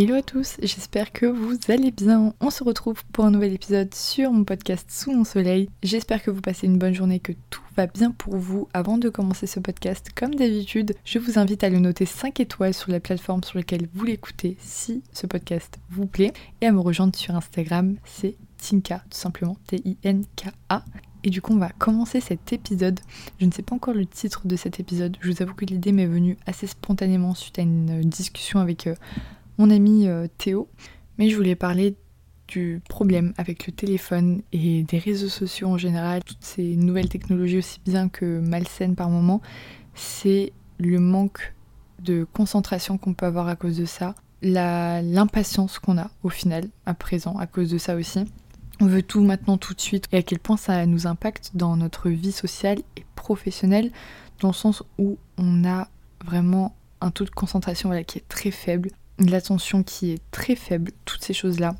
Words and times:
Hello 0.00 0.14
à 0.14 0.22
tous, 0.22 0.58
j'espère 0.62 1.10
que 1.10 1.26
vous 1.26 1.58
allez 1.66 1.90
bien. 1.90 2.32
On 2.40 2.50
se 2.50 2.62
retrouve 2.62 3.02
pour 3.06 3.24
un 3.24 3.32
nouvel 3.32 3.52
épisode 3.52 3.92
sur 3.92 4.30
mon 4.30 4.44
podcast 4.44 4.88
Sous 4.92 5.10
mon 5.10 5.24
soleil. 5.24 5.68
J'espère 5.82 6.22
que 6.22 6.30
vous 6.30 6.40
passez 6.40 6.68
une 6.68 6.78
bonne 6.78 6.94
journée, 6.94 7.18
que 7.18 7.32
tout 7.50 7.64
va 7.76 7.88
bien 7.88 8.12
pour 8.12 8.36
vous. 8.36 8.68
Avant 8.72 8.96
de 8.96 9.08
commencer 9.08 9.48
ce 9.48 9.58
podcast, 9.58 10.10
comme 10.14 10.36
d'habitude, 10.36 10.94
je 11.04 11.18
vous 11.18 11.36
invite 11.40 11.64
à 11.64 11.68
le 11.68 11.80
noter 11.80 12.06
5 12.06 12.38
étoiles 12.38 12.74
sur 12.74 12.92
la 12.92 13.00
plateforme 13.00 13.42
sur 13.42 13.58
laquelle 13.58 13.88
vous 13.92 14.04
l'écoutez 14.04 14.56
si 14.60 15.02
ce 15.12 15.26
podcast 15.26 15.80
vous 15.90 16.06
plaît 16.06 16.32
et 16.60 16.66
à 16.66 16.70
me 16.70 16.78
rejoindre 16.78 17.16
sur 17.16 17.34
Instagram, 17.34 17.96
c'est 18.04 18.36
Tinka, 18.58 18.98
tout 19.10 19.18
simplement 19.18 19.56
T-I-N-K-A. 19.66 20.84
Et 21.24 21.30
du 21.30 21.42
coup, 21.42 21.52
on 21.54 21.58
va 21.58 21.70
commencer 21.70 22.20
cet 22.20 22.52
épisode. 22.52 23.00
Je 23.40 23.46
ne 23.46 23.50
sais 23.50 23.62
pas 23.62 23.74
encore 23.74 23.94
le 23.94 24.06
titre 24.06 24.46
de 24.46 24.54
cet 24.54 24.78
épisode. 24.78 25.16
Je 25.20 25.32
vous 25.32 25.42
avoue 25.42 25.54
que 25.54 25.64
l'idée 25.64 25.90
m'est 25.90 26.06
venue 26.06 26.36
assez 26.46 26.68
spontanément 26.68 27.34
suite 27.34 27.58
à 27.58 27.62
une 27.62 28.02
discussion 28.02 28.60
avec 28.60 28.86
euh, 28.86 28.94
mon 29.58 29.70
ami 29.70 30.08
euh, 30.08 30.26
Théo, 30.38 30.68
mais 31.18 31.28
je 31.28 31.36
voulais 31.36 31.56
parler 31.56 31.96
du 32.46 32.80
problème 32.88 33.34
avec 33.36 33.66
le 33.66 33.72
téléphone 33.72 34.40
et 34.52 34.82
des 34.84 34.98
réseaux 34.98 35.28
sociaux 35.28 35.68
en 35.68 35.76
général, 35.76 36.24
toutes 36.24 36.42
ces 36.44 36.76
nouvelles 36.76 37.08
technologies 37.08 37.58
aussi 37.58 37.80
bien 37.84 38.08
que 38.08 38.40
malsaines 38.40 38.94
par 38.94 39.10
moment, 39.10 39.42
c'est 39.94 40.52
le 40.78 40.98
manque 40.98 41.54
de 42.02 42.26
concentration 42.32 42.96
qu'on 42.96 43.12
peut 43.12 43.26
avoir 43.26 43.48
à 43.48 43.56
cause 43.56 43.76
de 43.76 43.84
ça, 43.84 44.14
l'impatience 44.40 45.78
qu'on 45.78 45.98
a 45.98 46.10
au 46.22 46.28
final, 46.28 46.68
à 46.86 46.94
présent, 46.94 47.36
à 47.38 47.46
cause 47.46 47.70
de 47.70 47.78
ça 47.78 47.96
aussi. 47.96 48.24
On 48.80 48.86
veut 48.86 49.02
tout 49.02 49.22
maintenant 49.22 49.58
tout 49.58 49.74
de 49.74 49.80
suite 49.80 50.06
et 50.12 50.18
à 50.18 50.22
quel 50.22 50.38
point 50.38 50.56
ça 50.56 50.86
nous 50.86 51.06
impacte 51.06 51.50
dans 51.54 51.76
notre 51.76 52.08
vie 52.08 52.32
sociale 52.32 52.78
et 52.96 53.04
professionnelle, 53.16 53.90
dans 54.40 54.48
le 54.48 54.54
sens 54.54 54.84
où 54.98 55.18
on 55.36 55.64
a 55.64 55.88
vraiment 56.24 56.76
un 57.00 57.10
taux 57.10 57.24
de 57.24 57.30
concentration 57.30 57.90
qui 58.04 58.18
est 58.18 58.28
très 58.28 58.52
faible 58.52 58.90
l'attention 59.18 59.82
qui 59.82 60.12
est 60.12 60.22
très 60.30 60.54
faible, 60.54 60.92
toutes 61.04 61.22
ces 61.22 61.34
choses-là. 61.34 61.74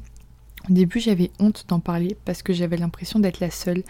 Au 0.69 0.73
début, 0.73 1.01
j'avais 1.01 1.31
honte 1.39 1.65
d'en 1.69 1.81
parler 1.81 2.17
parce 2.25 2.43
que 2.43 2.53
j'avais 2.53 2.77
l'impression 2.77 3.21
d'être 3.21 3.41
la 3.41 3.51
seule 3.51 3.83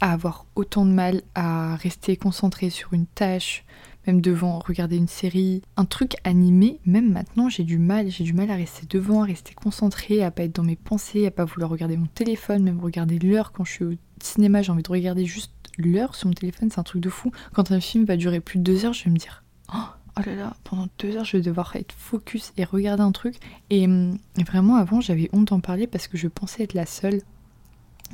à 0.00 0.12
avoir 0.12 0.46
autant 0.54 0.84
de 0.84 0.90
mal 0.90 1.22
à 1.34 1.76
rester 1.76 2.16
concentrée 2.16 2.70
sur 2.70 2.92
une 2.92 3.06
tâche, 3.06 3.64
même 4.06 4.20
devant 4.20 4.58
regarder 4.58 4.96
une 4.96 5.08
série, 5.08 5.62
un 5.76 5.84
truc 5.84 6.14
animé, 6.24 6.80
même 6.84 7.12
maintenant 7.12 7.48
j'ai 7.48 7.64
du 7.64 7.78
mal, 7.78 8.10
j'ai 8.10 8.24
du 8.24 8.32
mal 8.32 8.50
à 8.50 8.56
rester 8.56 8.86
devant, 8.86 9.22
à 9.22 9.26
rester 9.26 9.54
concentrée, 9.54 10.22
à 10.22 10.30
pas 10.30 10.44
être 10.44 10.54
dans 10.54 10.62
mes 10.62 10.76
pensées, 10.76 11.26
à 11.26 11.30
pas 11.30 11.44
vouloir 11.44 11.70
regarder 11.70 11.96
mon 11.96 12.06
téléphone, 12.06 12.62
même 12.62 12.80
regarder 12.80 13.18
l'heure 13.18 13.52
quand 13.52 13.64
je 13.64 13.72
suis 13.72 13.84
au 13.84 13.92
cinéma, 14.22 14.62
j'ai 14.62 14.72
envie 14.72 14.82
de 14.82 14.90
regarder 14.90 15.24
juste 15.24 15.52
l'heure 15.78 16.14
sur 16.14 16.28
mon 16.28 16.34
téléphone, 16.34 16.70
c'est 16.70 16.78
un 16.78 16.84
truc 16.84 17.02
de 17.02 17.10
fou. 17.10 17.32
Quand 17.52 17.70
un 17.72 17.80
film 17.80 18.04
va 18.04 18.16
durer 18.16 18.40
plus 18.40 18.58
de 18.58 18.64
deux 18.64 18.84
heures, 18.84 18.92
je 18.92 19.04
vais 19.04 19.10
me 19.10 19.16
dire 19.16 19.44
oh, 19.74 19.88
oh 20.18 20.22
là 20.24 20.34
là, 20.34 20.56
pendant 20.64 20.88
deux 20.98 21.16
heures, 21.16 21.24
je 21.24 21.36
vais 21.36 21.42
devoir 21.42 21.74
être 21.76 21.94
focus 21.96 22.52
et 22.56 22.64
regarder 22.64 23.02
un 23.02 23.12
truc. 23.12 23.36
Et, 23.70 23.84
hum, 23.86 24.18
vraiment, 24.46 24.76
avant, 24.76 25.00
j'avais 25.00 25.28
honte 25.32 25.48
d'en 25.48 25.60
parler 25.60 25.86
parce 25.86 26.08
que 26.08 26.16
je 26.16 26.28
pensais 26.28 26.62
être 26.62 26.74
la 26.74 26.86
seule. 26.86 27.20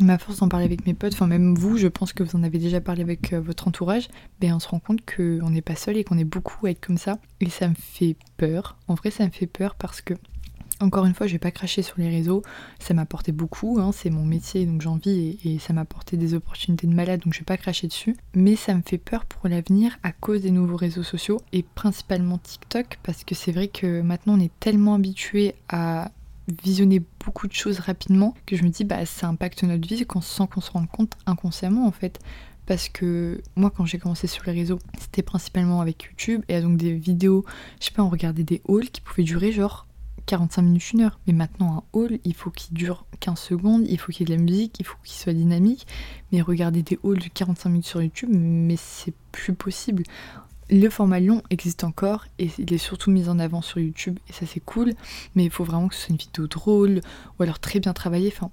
Ma 0.00 0.16
force 0.16 0.38
d'en 0.38 0.48
parler 0.48 0.64
avec 0.64 0.86
mes 0.86 0.94
potes, 0.94 1.12
enfin 1.12 1.26
même 1.26 1.54
vous, 1.54 1.76
je 1.76 1.86
pense 1.86 2.14
que 2.14 2.22
vous 2.22 2.34
en 2.34 2.42
avez 2.42 2.58
déjà 2.58 2.80
parlé 2.80 3.02
avec 3.02 3.34
euh, 3.34 3.40
votre 3.42 3.68
entourage, 3.68 4.08
ben 4.40 4.54
on 4.54 4.58
se 4.58 4.66
rend 4.66 4.78
compte 4.78 5.00
qu'on 5.04 5.50
n'est 5.50 5.60
pas 5.60 5.76
seul 5.76 5.98
et 5.98 6.04
qu'on 6.04 6.16
est 6.16 6.24
beaucoup 6.24 6.64
à 6.64 6.70
être 6.70 6.80
comme 6.80 6.96
ça. 6.96 7.18
Et 7.40 7.50
ça 7.50 7.68
me 7.68 7.74
fait 7.74 8.16
peur. 8.38 8.78
En 8.88 8.94
vrai, 8.94 9.10
ça 9.10 9.26
me 9.26 9.30
fait 9.30 9.46
peur 9.46 9.74
parce 9.74 10.00
que 10.00 10.14
encore 10.82 11.06
une 11.06 11.14
fois, 11.14 11.26
je 11.26 11.32
vais 11.32 11.38
pas 11.38 11.50
cracher 11.50 11.82
sur 11.82 11.98
les 11.98 12.08
réseaux, 12.08 12.42
ça 12.78 12.92
m'a 12.94 13.02
apporté 13.02 13.32
beaucoup, 13.32 13.78
hein, 13.80 13.92
c'est 13.92 14.10
mon 14.10 14.24
métier 14.24 14.66
donc 14.66 14.82
j'en 14.82 14.96
vis 14.96 15.38
et, 15.44 15.58
ça 15.58 15.72
m'a 15.72 15.82
apporté 15.82 16.16
des 16.16 16.34
opportunités 16.34 16.86
de 16.86 16.94
malade 16.94 17.20
donc 17.20 17.32
je 17.32 17.38
vais 17.38 17.44
pas 17.44 17.56
cracher 17.56 17.86
dessus. 17.86 18.16
Mais 18.34 18.56
ça 18.56 18.74
me 18.74 18.82
fait 18.84 18.98
peur 18.98 19.24
pour 19.24 19.48
l'avenir 19.48 19.98
à 20.02 20.12
cause 20.12 20.42
des 20.42 20.50
nouveaux 20.50 20.76
réseaux 20.76 21.02
sociaux 21.02 21.40
et 21.52 21.62
principalement 21.62 22.38
TikTok 22.38 22.98
parce 23.02 23.24
que 23.24 23.34
c'est 23.34 23.52
vrai 23.52 23.68
que 23.68 24.00
maintenant 24.00 24.34
on 24.36 24.40
est 24.40 24.52
tellement 24.60 24.94
habitué 24.94 25.54
à 25.68 26.10
visionner 26.64 27.00
beaucoup 27.24 27.46
de 27.46 27.52
choses 27.52 27.78
rapidement 27.78 28.34
que 28.46 28.56
je 28.56 28.64
me 28.64 28.68
dis 28.68 28.84
bah 28.84 29.06
ça 29.06 29.28
impacte 29.28 29.62
notre 29.62 29.86
vie 29.86 30.04
sans 30.20 30.46
qu'on 30.46 30.60
se 30.60 30.70
rende 30.70 30.88
compte 30.88 31.16
inconsciemment 31.26 31.86
en 31.86 31.92
fait. 31.92 32.18
Parce 32.66 32.88
que 32.88 33.40
moi 33.56 33.70
quand 33.70 33.84
j'ai 33.86 33.98
commencé 33.98 34.26
sur 34.26 34.44
les 34.46 34.52
réseaux 34.52 34.78
c'était 34.98 35.22
principalement 35.22 35.80
avec 35.80 36.04
YouTube 36.04 36.42
et 36.48 36.60
donc 36.60 36.76
des 36.76 36.94
vidéos 36.94 37.44
je 37.80 37.86
sais 37.86 37.92
pas 37.92 38.02
on 38.02 38.08
regardait 38.08 38.44
des 38.44 38.62
hauls 38.64 38.88
qui 38.90 39.00
pouvaient 39.00 39.24
durer 39.24 39.52
genre 39.52 39.86
45 40.26 40.62
minutes, 40.62 40.92
une 40.92 41.00
heure. 41.02 41.18
Mais 41.26 41.32
maintenant, 41.32 41.78
un 41.78 41.82
haul, 41.92 42.18
il 42.24 42.34
faut 42.34 42.50
qu'il 42.50 42.74
dure 42.74 43.04
15 43.20 43.38
secondes, 43.38 43.84
il 43.88 43.98
faut 43.98 44.12
qu'il 44.12 44.28
y 44.28 44.32
ait 44.32 44.36
de 44.36 44.38
la 44.38 44.42
musique, 44.42 44.78
il 44.80 44.86
faut 44.86 44.96
qu'il 45.04 45.16
soit 45.16 45.32
dynamique. 45.32 45.86
Mais 46.30 46.40
regarder 46.40 46.82
des 46.82 46.98
hauls 47.02 47.18
de 47.18 47.28
45 47.28 47.68
minutes 47.68 47.86
sur 47.86 48.02
YouTube, 48.02 48.30
mais 48.32 48.76
c'est 48.76 49.14
plus 49.32 49.54
possible. 49.54 50.02
Le 50.70 50.88
format 50.88 51.20
long 51.20 51.42
existe 51.50 51.84
encore 51.84 52.24
et 52.38 52.48
il 52.56 52.72
est 52.72 52.78
surtout 52.78 53.10
mis 53.10 53.28
en 53.28 53.38
avant 53.38 53.60
sur 53.60 53.78
YouTube 53.78 54.18
et 54.28 54.32
ça 54.32 54.46
c'est 54.46 54.60
cool. 54.60 54.94
Mais 55.34 55.44
il 55.44 55.50
faut 55.50 55.64
vraiment 55.64 55.88
que 55.88 55.94
ce 55.94 56.02
soit 56.02 56.10
une 56.10 56.16
vidéo 56.16 56.46
drôle 56.46 57.00
ou 57.38 57.42
alors 57.42 57.58
très 57.58 57.78
bien 57.78 57.92
travaillée. 57.92 58.32
Enfin, 58.34 58.50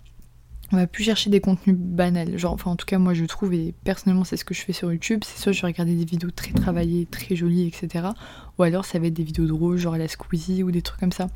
on 0.72 0.78
va 0.78 0.88
plus 0.88 1.04
chercher 1.04 1.30
des 1.30 1.40
contenus 1.40 1.76
banals. 1.78 2.38
Genre, 2.38 2.54
enfin, 2.54 2.72
en 2.72 2.76
tout 2.76 2.86
cas, 2.86 3.00
moi 3.00 3.14
je 3.14 3.26
trouve, 3.26 3.54
et 3.54 3.74
personnellement, 3.84 4.24
c'est 4.24 4.38
ce 4.38 4.46
que 4.46 4.54
je 4.54 4.62
fais 4.62 4.74
sur 4.74 4.92
YouTube. 4.92 5.22
C'est 5.26 5.40
soit 5.40 5.52
je 5.52 5.62
vais 5.62 5.68
regarder 5.68 5.96
des 5.96 6.06
vidéos 6.06 6.32
très 6.32 6.52
travaillées, 6.52 7.06
très 7.06 7.36
jolies, 7.36 7.68
etc. 7.68 8.10
Ou 8.58 8.64
alors 8.64 8.86
ça 8.86 9.00
va 9.00 9.08
être 9.08 9.14
des 9.14 9.24
vidéos 9.24 9.48
drôles, 9.48 9.78
genre 9.78 9.98
la 9.98 10.08
Squeezie 10.08 10.64
ou 10.64 10.72
des 10.72 10.82
trucs 10.82 11.00
comme 11.00 11.12
ça. 11.12 11.28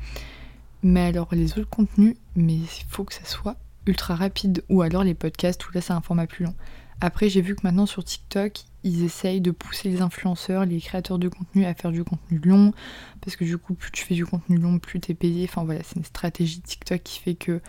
Mais 0.82 1.00
alors, 1.00 1.28
les 1.32 1.58
autres 1.58 1.70
contenus, 1.70 2.16
mais 2.36 2.54
il 2.54 2.84
faut 2.88 3.04
que 3.04 3.14
ça 3.14 3.24
soit 3.24 3.56
ultra 3.86 4.14
rapide. 4.14 4.62
Ou 4.68 4.82
alors 4.82 5.02
les 5.02 5.14
podcasts, 5.14 5.66
où 5.66 5.72
là, 5.74 5.80
c'est 5.80 5.92
un 5.92 6.00
format 6.00 6.26
plus 6.26 6.44
long. 6.44 6.54
Après, 7.00 7.28
j'ai 7.28 7.40
vu 7.40 7.56
que 7.56 7.62
maintenant 7.64 7.86
sur 7.86 8.04
TikTok, 8.04 8.60
ils 8.84 9.02
essayent 9.02 9.40
de 9.40 9.50
pousser 9.50 9.88
les 9.88 10.00
influenceurs, 10.00 10.64
les 10.64 10.80
créateurs 10.80 11.18
de 11.18 11.28
contenu 11.28 11.64
à 11.64 11.74
faire 11.74 11.90
du 11.90 12.04
contenu 12.04 12.40
long. 12.44 12.72
Parce 13.20 13.36
que 13.36 13.44
du 13.44 13.58
coup, 13.58 13.74
plus 13.74 13.90
tu 13.90 14.04
fais 14.04 14.14
du 14.14 14.26
contenu 14.26 14.58
long, 14.58 14.78
plus 14.78 15.00
t'es 15.00 15.14
payé. 15.14 15.46
Enfin 15.48 15.64
voilà, 15.64 15.80
c'est 15.82 15.96
une 15.96 16.04
stratégie 16.04 16.60
TikTok 16.60 17.02
qui 17.02 17.18
fait 17.18 17.34
que 17.34 17.60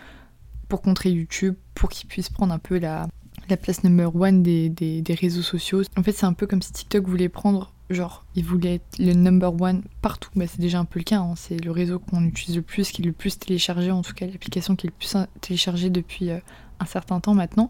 pour 0.67 0.81
contrer 0.81 1.11
YouTube, 1.11 1.55
pour 1.73 1.89
qu'il 1.89 2.07
puisse 2.07 2.29
prendre 2.29 2.53
un 2.53 2.59
peu 2.59 2.79
la, 2.79 3.07
la 3.49 3.57
place 3.57 3.83
number 3.83 4.15
one 4.15 4.43
des, 4.43 5.03
réseaux 5.19 5.41
sociaux. 5.41 5.81
En 5.97 6.03
fait, 6.03 6.11
c'est 6.11 6.25
un 6.25 6.33
peu 6.33 6.47
comme 6.47 6.61
si 6.61 6.71
TikTok 6.71 7.07
voulait 7.07 7.29
prendre, 7.29 7.73
genre, 7.89 8.25
il 8.35 8.43
voulait 8.43 8.75
être 8.75 8.99
le 8.99 9.13
number 9.13 9.53
one 9.61 9.83
partout. 10.01 10.29
Bah, 10.35 10.45
c'est 10.47 10.59
déjà 10.59 10.79
un 10.79 10.85
peu 10.85 10.99
le 10.99 11.03
cas, 11.03 11.19
hein. 11.19 11.33
c'est 11.35 11.57
le 11.63 11.71
réseau 11.71 11.99
qu'on 11.99 12.23
utilise 12.25 12.55
le 12.55 12.61
plus, 12.61 12.91
qui 12.91 13.01
est 13.01 13.05
le 13.05 13.11
plus 13.11 13.37
téléchargé, 13.37 13.91
en 13.91 14.01
tout 14.01 14.13
cas 14.13 14.25
l'application 14.25 14.75
qui 14.75 14.87
est 14.87 14.89
le 14.89 14.95
plus 14.97 15.15
téléchargée 15.41 15.89
depuis 15.89 16.31
euh, 16.31 16.39
un 16.79 16.85
certain 16.85 17.19
temps 17.19 17.33
maintenant. 17.33 17.69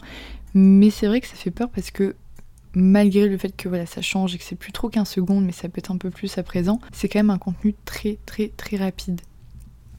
Mais 0.54 0.90
c'est 0.90 1.08
vrai 1.08 1.20
que 1.22 1.28
ça 1.28 1.36
fait 1.36 1.52
peur 1.52 1.70
parce 1.70 1.92
que 1.92 2.16
malgré 2.74 3.28
le 3.28 3.38
fait 3.38 3.56
que 3.56 3.70
voilà 3.70 3.86
ça 3.86 4.02
change 4.02 4.36
et 4.36 4.38
que 4.38 4.44
c'est 4.44 4.56
plus 4.56 4.74
trop 4.74 4.90
15 4.90 5.08
secondes 5.08 5.46
mais 5.46 5.54
ça 5.54 5.70
peut 5.70 5.80
être 5.80 5.92
un 5.92 5.98
peu 5.98 6.10
plus 6.10 6.38
à 6.38 6.44
présent, 6.44 6.80
c'est 6.92 7.08
quand 7.10 7.20
même 7.20 7.30
un 7.30 7.38
contenu 7.38 7.76
très 7.86 8.18
très 8.26 8.50
très 8.50 8.78
rapide. 8.78 9.22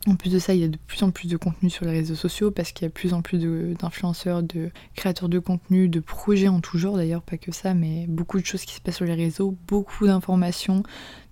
En 0.09 0.15
plus 0.15 0.31
de 0.31 0.39
ça, 0.39 0.55
il 0.55 0.61
y 0.61 0.65
a 0.65 0.69
de 0.69 0.78
plus 0.87 1.03
en 1.03 1.11
plus 1.11 1.27
de 1.27 1.37
contenu 1.37 1.69
sur 1.69 1.84
les 1.84 1.91
réseaux 1.91 2.15
sociaux 2.15 2.53
parce 2.53 2.71
qu'il 2.71 2.84
y 2.84 2.87
a 2.87 2.89
de 2.89 2.94
plus 2.94 3.12
en 3.12 3.22
plus 3.22 3.39
d'influenceurs, 3.75 4.43
de, 4.44 4.71
créateurs 4.94 5.28
de 5.28 5.41
contenu, 5.41 5.89
de 5.89 5.99
projets 5.99 6.47
en 6.47 6.61
tout 6.61 6.78
genre 6.78 6.97
d'ailleurs, 6.97 7.22
pas 7.22 7.39
que 7.39 7.50
ça, 7.50 7.75
mais 7.75 8.06
beaucoup 8.06 8.39
de 8.41 8.47
choses 8.47 8.65
qui 8.65 8.75
se 8.75 8.81
passent 8.81 8.97
sur 8.97 9.05
les 9.05 9.15
réseaux, 9.15 9.56
beaucoup 9.67 10.06
d'informations. 10.06 10.84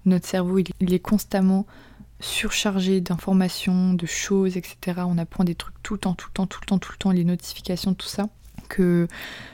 Notre 0.06 0.26
cerveau, 0.26 0.58
il, 0.58 0.92
est 0.92 0.98
constamment 0.98 1.66
surchargé 2.18 3.00
d'informations, 3.00 3.94
de 3.94 4.06
choses, 4.06 4.56
etc. 4.56 5.02
On 5.06 5.18
apprend 5.18 5.44
des 5.44 5.54
trucs 5.54 5.80
tout 5.84 5.94
le 5.94 6.00
temps, 6.00 6.14
tout 6.14 6.28
le 6.30 6.34
temps, 6.34 6.46
tout 6.46 6.58
le 6.60 6.66
temps, 6.66 6.78
tout 6.78 6.92
le 6.92 6.98
temps, 6.98 7.10
les 7.12 7.24
notifications, 7.24 7.94
tout 7.94 8.08
ça. 8.08 8.28
Que 8.68 9.06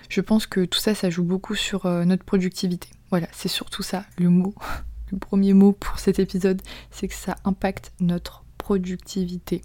je 0.09 0.21
pense 0.21 0.47
que 0.47 0.65
tout 0.65 0.79
ça, 0.79 0.95
ça 0.95 1.11
joue 1.11 1.25
beaucoup 1.25 1.55
sur 1.55 1.85
euh, 1.85 2.05
notre 2.05 2.25
productivité. 2.25 2.89
Voilà, 3.11 3.27
c'est 3.33 3.49
surtout 3.49 3.83
ça, 3.83 4.07
le 4.19 4.31
mot, 4.31 4.55
le 5.13 5.19
premier 5.19 5.53
mot 5.53 5.73
pour 5.73 5.99
cet 5.99 6.19
épisode, 6.19 6.63
c'est 6.91 7.09
que 7.09 7.15
ça 7.15 7.37
impacte 7.45 7.93
notre 8.01 8.40
productivité. 8.71 9.63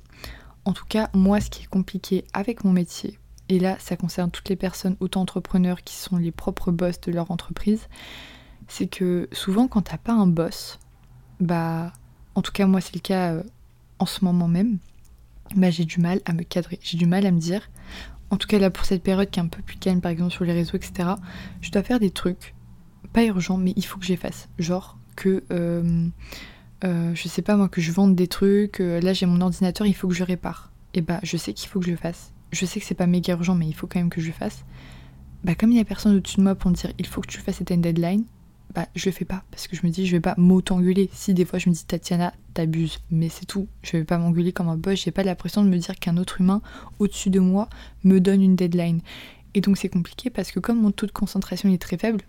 En 0.66 0.74
tout 0.74 0.86
cas, 0.90 1.12
moi, 1.14 1.40
ce 1.40 1.52
qui 1.52 1.62
est 1.62 1.68
compliqué 1.68 2.26
avec 2.34 2.64
mon 2.64 2.74
métier, 2.74 3.20
et 3.50 3.60
là, 3.60 3.76
ça 3.78 3.96
concerne 3.96 4.32
toutes 4.32 4.50
les 4.50 4.56
personnes 4.56 4.98
auto-entrepreneurs 5.00 5.84
qui 5.84 5.94
sont 5.94 6.18
les 6.18 6.32
propres 6.32 6.72
boss 6.72 7.00
de 7.02 7.12
leur 7.12 7.30
entreprise, 7.30 7.88
c'est 8.68 8.88
que 8.88 9.30
souvent, 9.32 9.68
quand 9.68 9.84
t'as 9.84 10.00
pas 10.00 10.14
un 10.14 10.26
boss, 10.26 10.80
bah, 11.40 11.94
en 12.34 12.42
tout 12.42 12.52
cas, 12.52 12.66
moi, 12.66 12.82
c'est 12.82 12.96
le 12.96 13.00
cas 13.00 13.34
euh, 13.34 13.44
en 14.00 14.08
ce 14.08 14.26
moment 14.26 14.48
même, 14.48 14.80
bah, 15.56 15.70
j'ai 15.70 15.86
du 15.86 16.00
mal 16.00 16.20
à 16.26 16.34
me 16.34 16.42
cadrer. 16.42 16.80
J'ai 16.82 16.98
du 16.98 17.06
mal 17.06 17.28
à 17.28 17.32
me 17.32 17.40
dire, 17.40 17.70
en 18.32 18.38
tout 18.38 18.48
cas, 18.48 18.58
là, 18.58 18.72
pour 18.72 18.86
cette 18.86 19.04
période 19.04 19.30
qui 19.30 19.40
est 19.40 19.44
un 19.44 19.50
peu 19.50 19.62
plus 19.62 19.78
calme, 19.78 20.02
par 20.02 20.12
exemple, 20.12 20.32
sur 20.32 20.46
les 20.46 20.54
réseaux, 20.54 20.78
etc., 20.78 21.10
je 21.62 21.70
dois 21.70 21.84
faire 21.84 22.00
des 22.00 22.10
trucs, 22.10 22.56
pas 23.14 23.24
urgents, 23.24 23.58
mais 23.58 23.74
il 23.76 23.86
faut 23.86 24.00
que 24.00 24.06
j'efface. 24.06 24.50
Genre 24.58 24.98
que. 25.16 25.44
Euh, 25.52 26.10
euh, 26.86 27.16
je 27.16 27.28
sais 27.28 27.42
pas 27.42 27.56
moi, 27.56 27.68
que 27.68 27.82
je 27.82 27.92
vende 27.92 28.16
des 28.16 28.28
trucs, 28.28 28.80
euh, 28.80 29.00
là 29.02 29.14
j'ai 29.14 29.26
mon 29.26 29.42
ordinateur, 29.42 29.88
il 29.88 29.94
faut 29.94 30.08
que 30.08 30.14
je 30.14 30.24
répare. 30.24 30.72
Et 30.94 31.02
bah 31.02 31.20
je 31.24 31.36
sais 31.38 31.54
qu'il 31.54 31.68
faut 31.68 31.80
que 31.80 31.86
je 31.86 31.92
le 31.92 31.98
fasse. 31.98 32.32
Je 32.52 32.66
sais 32.66 32.80
que 32.80 32.86
c'est 32.86 32.96
pas 32.96 33.08
méga 33.08 33.34
urgent, 33.34 33.56
mais 33.56 33.68
il 33.68 33.74
faut 33.74 33.88
quand 33.88 34.00
même 34.00 34.10
que 34.10 34.22
je 34.22 34.28
le 34.28 34.34
fasse. 34.34 34.64
Bah 35.44 35.56
comme 35.56 35.72
il 35.72 35.78
y 35.78 35.82
a 35.82 35.86
personne 35.86 36.16
au-dessus 36.16 36.38
de 36.38 36.44
moi 36.44 36.56
pour 36.56 36.72
me 36.72 36.76
dire 36.76 36.92
il 36.98 37.06
faut 37.06 37.22
que 37.22 37.28
tu 37.28 37.40
fasses, 37.40 37.62
une 37.70 37.82
deadline, 37.82 38.24
bah 38.74 38.88
je 38.96 39.06
le 39.06 39.12
fais 39.12 39.26
pas 39.26 39.44
parce 39.52 39.68
que 39.68 39.76
je 39.76 39.86
me 39.86 39.92
dis 39.92 40.06
je 40.06 40.12
vais 40.12 40.22
pas 40.22 40.36
m'auto-engueuler. 40.38 41.10
Si 41.12 41.34
des 41.34 41.46
fois 41.46 41.60
je 41.60 41.70
me 41.70 41.74
dis 41.74 41.86
Tatiana, 41.86 42.34
t'abuses, 42.54 43.00
mais 43.12 43.30
c'est 43.30 43.46
tout. 43.46 43.68
Je 43.82 43.98
vais 43.98 44.04
pas 44.04 44.18
m'engueuler 44.18 44.52
comme 44.52 44.70
un 44.70 44.78
boss, 44.78 45.04
j'ai 45.04 45.12
pas 45.12 45.24
la 45.24 45.36
pression 45.36 45.64
de 45.64 45.70
me 45.70 45.78
dire 45.78 45.96
qu'un 45.96 46.18
autre 46.18 46.42
humain 46.42 46.62
au-dessus 47.00 47.30
de 47.30 47.40
moi 47.40 47.68
me 48.04 48.20
donne 48.20 48.42
une 48.42 48.56
deadline. 48.56 49.02
Et 49.54 49.62
donc 49.62 49.78
c'est 49.78 49.90
compliqué 49.90 50.30
parce 50.30 50.52
que 50.52 50.60
comme 50.60 50.82
mon 50.82 50.92
taux 50.92 51.08
de 51.08 51.12
concentration 51.12 51.70
est 51.72 51.82
très 51.82 51.98
faible, 51.98 52.22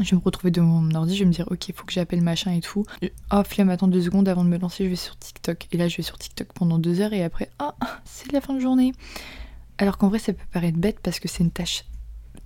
je 0.00 0.10
vais 0.10 0.16
me 0.16 0.22
retrouver 0.22 0.50
devant 0.50 0.66
mon 0.66 0.94
ordi, 0.94 1.14
je 1.16 1.20
vais 1.20 1.28
me 1.28 1.32
dire 1.32 1.46
ok, 1.50 1.72
faut 1.74 1.84
que 1.84 1.92
j'appelle 1.92 2.22
machin 2.22 2.52
et 2.52 2.60
tout. 2.60 2.84
Oh 3.30 3.42
flemme, 3.44 3.70
attends 3.70 3.88
deux 3.88 4.02
secondes 4.02 4.28
avant 4.28 4.44
de 4.44 4.48
me 4.48 4.58
lancer, 4.58 4.84
je 4.84 4.90
vais 4.90 4.96
sur 4.96 5.18
TikTok. 5.18 5.68
Et 5.72 5.76
là, 5.76 5.88
je 5.88 5.96
vais 5.96 6.02
sur 6.02 6.18
TikTok 6.18 6.52
pendant 6.52 6.78
deux 6.78 7.00
heures 7.00 7.12
et 7.12 7.24
après, 7.24 7.50
ah, 7.58 7.74
c'est 8.04 8.32
la 8.32 8.40
fin 8.40 8.54
de 8.54 8.60
journée. 8.60 8.92
Alors 9.78 9.98
qu'en 9.98 10.08
vrai, 10.08 10.18
ça 10.18 10.32
peut 10.32 10.44
paraître 10.52 10.78
bête 10.78 11.00
parce 11.02 11.20
que 11.20 11.28
c'est 11.28 11.44
une 11.44 11.50
tâche 11.50 11.84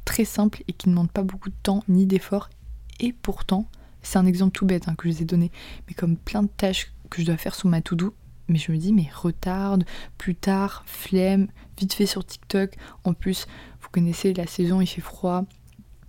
très 0.05 0.25
simple 0.25 0.62
et 0.69 0.73
qui 0.73 0.88
ne 0.88 0.94
demande 0.94 1.11
pas 1.11 1.23
beaucoup 1.23 1.50
de 1.50 1.55
temps 1.62 1.85
ni 1.88 2.06
d'effort. 2.06 2.50
Et 2.99 3.12
pourtant, 3.12 3.67
c'est 4.03 4.19
un 4.19 4.26
exemple 4.26 4.53
tout 4.53 4.67
bête 4.67 4.88
hein, 4.88 4.94
que 4.96 5.08
je 5.08 5.14
vous 5.14 5.23
ai 5.23 5.26
donné, 5.26 5.50
mais 5.88 5.94
comme 5.94 6.17
plein 6.17 6.43
de 6.43 6.49
tâches 6.49 6.93
que 7.08 7.20
je 7.20 7.26
dois 7.26 7.37
faire 7.37 7.55
sur 7.55 7.69
ma 7.69 7.81
to-do, 7.81 8.14
mais 8.49 8.58
je 8.58 8.73
me 8.73 8.76
dis, 8.79 8.93
mais 8.93 9.08
retarde, 9.14 9.85
plus 10.19 10.35
tard, 10.35 10.82
flemme, 10.87 11.49
vite 11.79 11.94
fait 11.94 12.06
sur 12.06 12.25
TikTok. 12.25 12.75
En 13.05 13.14
plus, 13.14 13.46
vous 13.81 13.88
connaissez 13.91 14.35
la 14.35 14.46
saison, 14.46 14.81
il 14.81 14.87
fait 14.87 15.00
froid, 15.00 15.44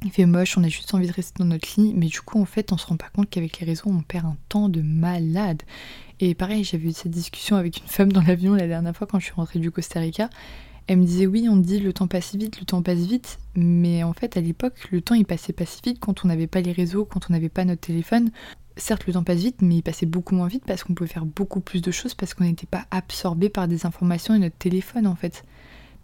il 0.04 0.12
fait 0.12 0.26
moche, 0.26 0.58
on 0.58 0.64
a 0.64 0.68
juste 0.68 0.94
envie 0.94 1.08
de 1.08 1.14
rester 1.14 1.40
dans 1.40 1.50
notre 1.50 1.80
lit, 1.80 1.94
mais 1.96 2.08
du 2.08 2.22
coup, 2.22 2.42
en 2.42 2.46
fait, 2.46 2.72
on 2.72 2.78
se 2.78 2.88
rend 2.88 2.98
pas 2.98 3.10
compte 3.14 3.30
qu'avec 3.30 3.60
les 3.60 3.68
réseaux, 3.68 3.90
on 3.90 4.02
perd 4.02 4.26
un 4.26 4.38
temps 4.50 4.68
de 4.68 4.82
malade. 4.82 5.62
Et 6.20 6.34
pareil, 6.34 6.64
j'avais 6.64 6.90
eu 6.90 6.94
cette 6.94 7.12
discussion 7.12 7.56
avec 7.56 7.78
une 7.78 7.88
femme 7.88 8.12
dans 8.12 8.22
l'avion 8.22 8.56
la 8.56 8.68
dernière 8.68 8.96
fois 8.96 9.08
quand 9.08 9.20
je 9.20 9.26
suis 9.26 9.34
rentrée 9.34 9.60
du 9.60 9.72
Costa 9.72 10.00
Rica. 10.00 10.30
Elle 10.88 10.98
me 10.98 11.06
disait 11.06 11.28
oui, 11.28 11.48
on 11.50 11.58
dit 11.58 11.80
le 11.80 11.94
temps 11.94 12.08
passe 12.08 12.36
vite, 12.36 12.60
le 12.60 12.66
temps 12.66 12.82
passe 12.82 13.00
vite, 13.00 13.40
mais 13.56 14.04
en 14.04 14.14
fait 14.14 14.36
à 14.36 14.42
l'époque 14.42 14.74
le 14.92 15.02
temps 15.02 15.16
il 15.16 15.26
passait 15.26 15.54
pas 15.54 15.66
si 15.66 15.80
vite 15.84 16.00
quand 16.00 16.26
on 16.26 16.28
n'avait 16.28 16.48
pas 16.48 16.62
les 16.62 16.72
réseaux, 16.72 17.06
quand 17.06 17.30
on 17.30 17.34
n'avait 17.34 17.50
pas 17.50 17.66
notre 17.66 17.82
téléphone. 17.82 18.32
Certes 18.78 19.06
le 19.06 19.14
temps 19.14 19.24
passe 19.24 19.40
vite, 19.40 19.62
mais 19.62 19.78
il 19.78 19.82
passait 19.84 20.06
beaucoup 20.06 20.36
moins 20.36 20.48
vite 20.48 20.64
parce 20.66 20.84
qu'on 20.84 20.94
pouvait 20.94 21.10
faire 21.10 21.26
beaucoup 21.26 21.62
plus 21.62 21.82
de 21.82 21.92
choses 21.92 22.16
parce 22.16 22.34
qu'on 22.34 22.44
n'était 22.44 22.68
pas 22.68 22.86
absorbé 22.90 23.50
par 23.50 23.68
des 23.68 23.86
informations 23.86 24.34
et 24.34 24.40
notre 24.40 24.58
téléphone 24.58 25.08
en 25.08 25.16
fait. 25.16 25.46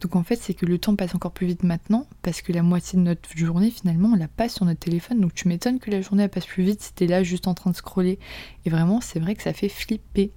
Donc 0.02 0.16
en 0.16 0.24
fait, 0.24 0.36
c'est 0.36 0.54
que 0.54 0.66
le 0.66 0.78
temps 0.78 0.96
passe 0.96 1.16
encore 1.16 1.32
plus 1.32 1.48
vite 1.48 1.64
maintenant 1.64 2.06
parce 2.22 2.42
que 2.42 2.52
la 2.52 2.62
moitié 2.62 3.00
de 3.00 3.04
notre 3.04 3.36
journée 3.36 3.72
finalement 3.72 4.10
on 4.14 4.16
la 4.16 4.28
passe 4.28 4.56
sur 4.56 4.66
notre 4.66 4.80
téléphone. 4.80 5.20
Donc 5.20 5.34
tu 5.34 5.48
m'étonnes 5.48 5.80
que 5.80 5.90
la 5.90 6.02
journée 6.02 6.28
passe 6.28 6.46
plus 6.46 6.64
vite 6.64 6.82
si 6.82 6.94
t'es 6.94 7.08
là 7.08 7.24
juste 7.24 7.48
en 7.48 7.54
train 7.54 7.72
de 7.72 7.76
scroller. 7.76 8.20
Et 8.66 8.70
vraiment, 8.70 9.02
c'est 9.02 9.20
vrai 9.20 9.36
que 9.36 9.42
ça 9.42 9.54
fait 9.54 9.70
flipper 9.70 10.32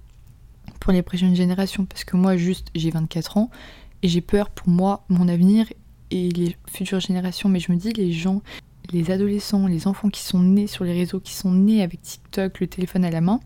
pour 0.79 0.91
les 0.91 1.03
prochaines 1.03 1.35
générations 1.35 1.85
parce 1.85 2.03
que 2.03 2.17
moi 2.17 2.37
juste 2.37 2.69
j'ai 2.73 2.89
24 2.89 3.37
ans 3.37 3.51
et 4.01 4.07
j'ai 4.07 4.21
peur 4.21 4.49
pour 4.49 4.67
moi, 4.69 5.05
mon 5.09 5.27
avenir 5.27 5.67
et 6.09 6.29
les 6.29 6.55
futures 6.67 6.99
générations. 6.99 7.49
Mais 7.49 7.59
je 7.59 7.71
me 7.71 7.77
dis 7.77 7.93
les 7.93 8.11
gens, 8.11 8.41
les 8.91 9.11
adolescents, 9.11 9.67
les 9.67 9.85
enfants 9.85 10.09
qui 10.09 10.21
sont 10.21 10.39
nés 10.39 10.65
sur 10.65 10.83
les 10.85 10.93
réseaux, 10.93 11.19
qui 11.19 11.33
sont 11.33 11.51
nés 11.51 11.83
avec 11.83 12.01
TikTok, 12.01 12.59
le 12.61 12.67
téléphone 12.67 13.05
à 13.05 13.11
la 13.11 13.21
main, 13.21 13.39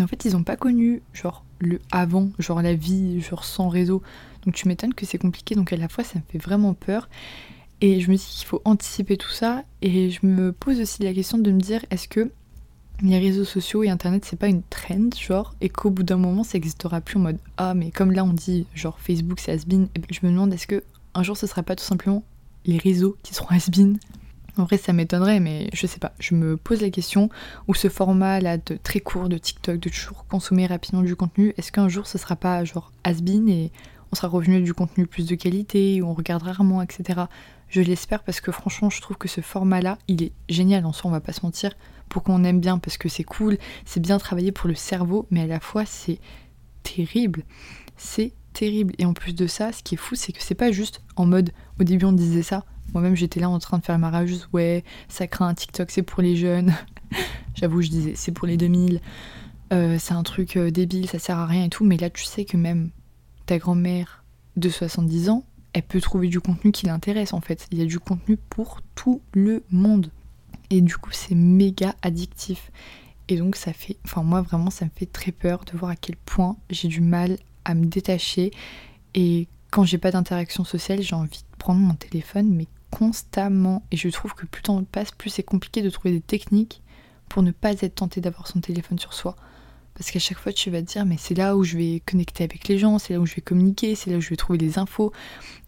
en 0.00 0.06
fait 0.06 0.24
ils 0.24 0.32
n'ont 0.32 0.42
pas 0.42 0.56
connu 0.56 1.02
genre 1.12 1.44
le 1.60 1.80
avant, 1.90 2.30
genre 2.38 2.62
la 2.62 2.74
vie, 2.74 3.20
genre 3.20 3.44
sans 3.44 3.68
réseau. 3.68 4.02
Donc 4.44 4.54
tu 4.54 4.68
m'étonnes 4.68 4.94
que 4.94 5.06
c'est 5.06 5.18
compliqué, 5.18 5.54
donc 5.54 5.72
à 5.72 5.76
la 5.76 5.88
fois 5.88 6.04
ça 6.04 6.18
me 6.18 6.24
fait 6.30 6.38
vraiment 6.38 6.74
peur. 6.74 7.08
Et 7.80 8.00
je 8.00 8.10
me 8.10 8.16
dis 8.16 8.24
qu'il 8.24 8.46
faut 8.46 8.62
anticiper 8.64 9.16
tout 9.16 9.30
ça. 9.30 9.62
Et 9.82 10.10
je 10.10 10.24
me 10.24 10.52
pose 10.52 10.80
aussi 10.80 11.02
la 11.02 11.12
question 11.12 11.38
de 11.38 11.50
me 11.50 11.60
dire 11.60 11.84
est-ce 11.90 12.08
que 12.08 12.30
les 13.02 13.18
réseaux 13.18 13.44
sociaux 13.44 13.82
et 13.82 13.90
internet 13.90 14.24
c'est 14.24 14.38
pas 14.38 14.46
une 14.46 14.62
trend 14.62 15.10
genre 15.18 15.54
et 15.60 15.68
qu'au 15.68 15.90
bout 15.90 16.04
d'un 16.04 16.16
moment 16.16 16.44
ça 16.44 16.56
existera 16.56 17.00
plus 17.00 17.16
en 17.16 17.20
mode 17.20 17.38
ah 17.56 17.74
mais 17.74 17.90
comme 17.90 18.12
là 18.12 18.24
on 18.24 18.32
dit 18.32 18.66
genre 18.74 18.98
Facebook 19.00 19.40
c'est 19.40 19.52
has 19.52 19.64
been 19.66 19.88
je 20.10 20.20
me 20.22 20.30
demande 20.30 20.52
est-ce 20.54 20.66
que 20.66 20.84
un 21.14 21.22
jour 21.22 21.36
ce 21.36 21.46
sera 21.46 21.62
pas 21.62 21.74
tout 21.74 21.84
simplement 21.84 22.22
les 22.66 22.78
réseaux 22.78 23.16
qui 23.22 23.34
seront 23.34 23.48
has 23.50 23.68
been 23.68 23.98
en 24.56 24.64
vrai 24.64 24.78
ça 24.78 24.92
m'étonnerait 24.92 25.40
mais 25.40 25.68
je 25.72 25.86
sais 25.86 25.98
pas 25.98 26.12
je 26.20 26.36
me 26.36 26.56
pose 26.56 26.82
la 26.82 26.90
question 26.90 27.30
où 27.66 27.74
ce 27.74 27.88
format 27.88 28.40
là 28.40 28.58
de 28.58 28.78
très 28.80 29.00
court 29.00 29.28
de 29.28 29.38
TikTok 29.38 29.80
de 29.80 29.88
toujours 29.88 30.24
consommer 30.28 30.66
rapidement 30.66 31.02
du 31.02 31.16
contenu 31.16 31.52
est-ce 31.56 31.72
qu'un 31.72 31.88
jour 31.88 32.06
ce 32.06 32.16
sera 32.16 32.36
pas 32.36 32.64
genre 32.64 32.92
has 33.02 33.14
been 33.14 33.48
et 33.48 33.72
on 34.14 34.16
sera 34.16 34.28
revenu 34.28 34.62
du 34.62 34.74
contenu 34.74 35.08
plus 35.08 35.26
de 35.26 35.34
qualité, 35.34 36.00
où 36.00 36.06
on 36.06 36.14
regarde 36.14 36.44
rarement, 36.44 36.80
etc. 36.82 37.22
Je 37.68 37.80
l'espère 37.80 38.22
parce 38.22 38.40
que 38.40 38.52
franchement, 38.52 38.88
je 38.88 39.00
trouve 39.00 39.16
que 39.16 39.26
ce 39.26 39.40
format-là, 39.40 39.98
il 40.06 40.22
est 40.22 40.30
génial 40.48 40.86
en 40.86 40.92
soi, 40.92 41.10
on 41.10 41.12
va 41.12 41.20
pas 41.20 41.32
se 41.32 41.44
mentir. 41.44 41.72
Pourquoi 42.08 42.36
on 42.36 42.44
aime 42.44 42.60
bien? 42.60 42.78
Parce 42.78 42.96
que 42.96 43.08
c'est 43.08 43.24
cool, 43.24 43.58
c'est 43.84 43.98
bien 43.98 44.18
travaillé 44.18 44.52
pour 44.52 44.68
le 44.68 44.76
cerveau, 44.76 45.26
mais 45.32 45.40
à 45.40 45.46
la 45.48 45.58
fois, 45.58 45.84
c'est 45.84 46.20
terrible. 46.84 47.42
C'est 47.96 48.34
terrible. 48.52 48.94
Et 48.98 49.04
en 49.04 49.14
plus 49.14 49.34
de 49.34 49.48
ça, 49.48 49.72
ce 49.72 49.82
qui 49.82 49.96
est 49.96 49.98
fou, 49.98 50.14
c'est 50.14 50.30
que 50.30 50.40
c'est 50.40 50.54
pas 50.54 50.70
juste 50.70 51.02
en 51.16 51.26
mode, 51.26 51.50
au 51.80 51.82
début 51.82 52.04
on 52.04 52.12
disait 52.12 52.42
ça, 52.42 52.64
moi-même 52.92 53.16
j'étais 53.16 53.40
là 53.40 53.50
en 53.50 53.58
train 53.58 53.78
de 53.78 53.84
faire 53.84 53.98
ma 53.98 54.10
rageuse, 54.10 54.48
ouais, 54.52 54.84
ça 55.08 55.26
craint 55.26 55.48
un 55.48 55.54
TikTok, 55.54 55.90
c'est 55.90 56.02
pour 56.02 56.22
les 56.22 56.36
jeunes. 56.36 56.72
J'avoue, 57.56 57.82
je 57.82 57.88
disais, 57.88 58.12
c'est 58.14 58.30
pour 58.30 58.46
les 58.46 58.56
2000, 58.56 59.00
euh, 59.72 59.96
c'est 59.98 60.14
un 60.14 60.22
truc 60.22 60.56
euh, 60.56 60.70
débile, 60.70 61.08
ça 61.08 61.18
sert 61.18 61.36
à 61.36 61.46
rien 61.46 61.64
et 61.64 61.68
tout, 61.68 61.82
mais 61.82 61.96
là 61.96 62.10
tu 62.10 62.22
sais 62.22 62.44
que 62.44 62.56
même 62.56 62.90
ta 63.46 63.58
grand-mère 63.58 64.24
de 64.56 64.68
70 64.68 65.28
ans, 65.30 65.44
elle 65.72 65.82
peut 65.82 66.00
trouver 66.00 66.28
du 66.28 66.40
contenu 66.40 66.72
qui 66.72 66.86
l'intéresse 66.86 67.32
en 67.32 67.40
fait. 67.40 67.66
Il 67.70 67.78
y 67.78 67.82
a 67.82 67.86
du 67.86 67.98
contenu 67.98 68.36
pour 68.36 68.80
tout 68.94 69.20
le 69.32 69.64
monde. 69.70 70.10
Et 70.70 70.80
du 70.80 70.96
coup, 70.96 71.10
c'est 71.12 71.34
méga 71.34 71.94
addictif. 72.02 72.70
Et 73.28 73.36
donc, 73.36 73.56
ça 73.56 73.72
fait. 73.72 73.96
Enfin, 74.04 74.22
moi, 74.22 74.42
vraiment, 74.42 74.70
ça 74.70 74.84
me 74.84 74.90
fait 74.94 75.06
très 75.06 75.32
peur 75.32 75.64
de 75.64 75.76
voir 75.76 75.90
à 75.90 75.96
quel 75.96 76.16
point 76.16 76.56
j'ai 76.70 76.88
du 76.88 77.00
mal 77.00 77.38
à 77.64 77.74
me 77.74 77.86
détacher. 77.86 78.50
Et 79.14 79.48
quand 79.70 79.84
j'ai 79.84 79.98
pas 79.98 80.10
d'interaction 80.10 80.64
sociale, 80.64 81.02
j'ai 81.02 81.16
envie 81.16 81.38
de 81.38 81.56
prendre 81.58 81.80
mon 81.80 81.94
téléphone, 81.94 82.50
mais 82.54 82.66
constamment. 82.90 83.82
Et 83.90 83.96
je 83.96 84.08
trouve 84.08 84.34
que 84.34 84.46
plus 84.46 84.60
le 84.60 84.64
temps 84.64 84.84
passe, 84.84 85.10
plus 85.10 85.30
c'est 85.30 85.42
compliqué 85.42 85.82
de 85.82 85.90
trouver 85.90 86.12
des 86.12 86.20
techniques 86.20 86.82
pour 87.28 87.42
ne 87.42 87.50
pas 87.50 87.72
être 87.72 87.96
tenté 87.96 88.20
d'avoir 88.20 88.46
son 88.46 88.60
téléphone 88.60 88.98
sur 88.98 89.12
soi. 89.12 89.36
Parce 89.94 90.10
qu'à 90.10 90.18
chaque 90.18 90.38
fois, 90.38 90.52
tu 90.52 90.70
vas 90.70 90.82
te 90.82 90.86
dire, 90.86 91.06
mais 91.06 91.16
c'est 91.18 91.34
là 91.34 91.56
où 91.56 91.62
je 91.62 91.76
vais 91.76 92.02
connecter 92.04 92.44
avec 92.44 92.66
les 92.68 92.78
gens, 92.78 92.98
c'est 92.98 93.14
là 93.14 93.20
où 93.20 93.26
je 93.26 93.34
vais 93.34 93.42
communiquer, 93.42 93.94
c'est 93.94 94.10
là 94.10 94.16
où 94.16 94.20
je 94.20 94.30
vais 94.30 94.36
trouver 94.36 94.58
des 94.58 94.78
infos. 94.78 95.12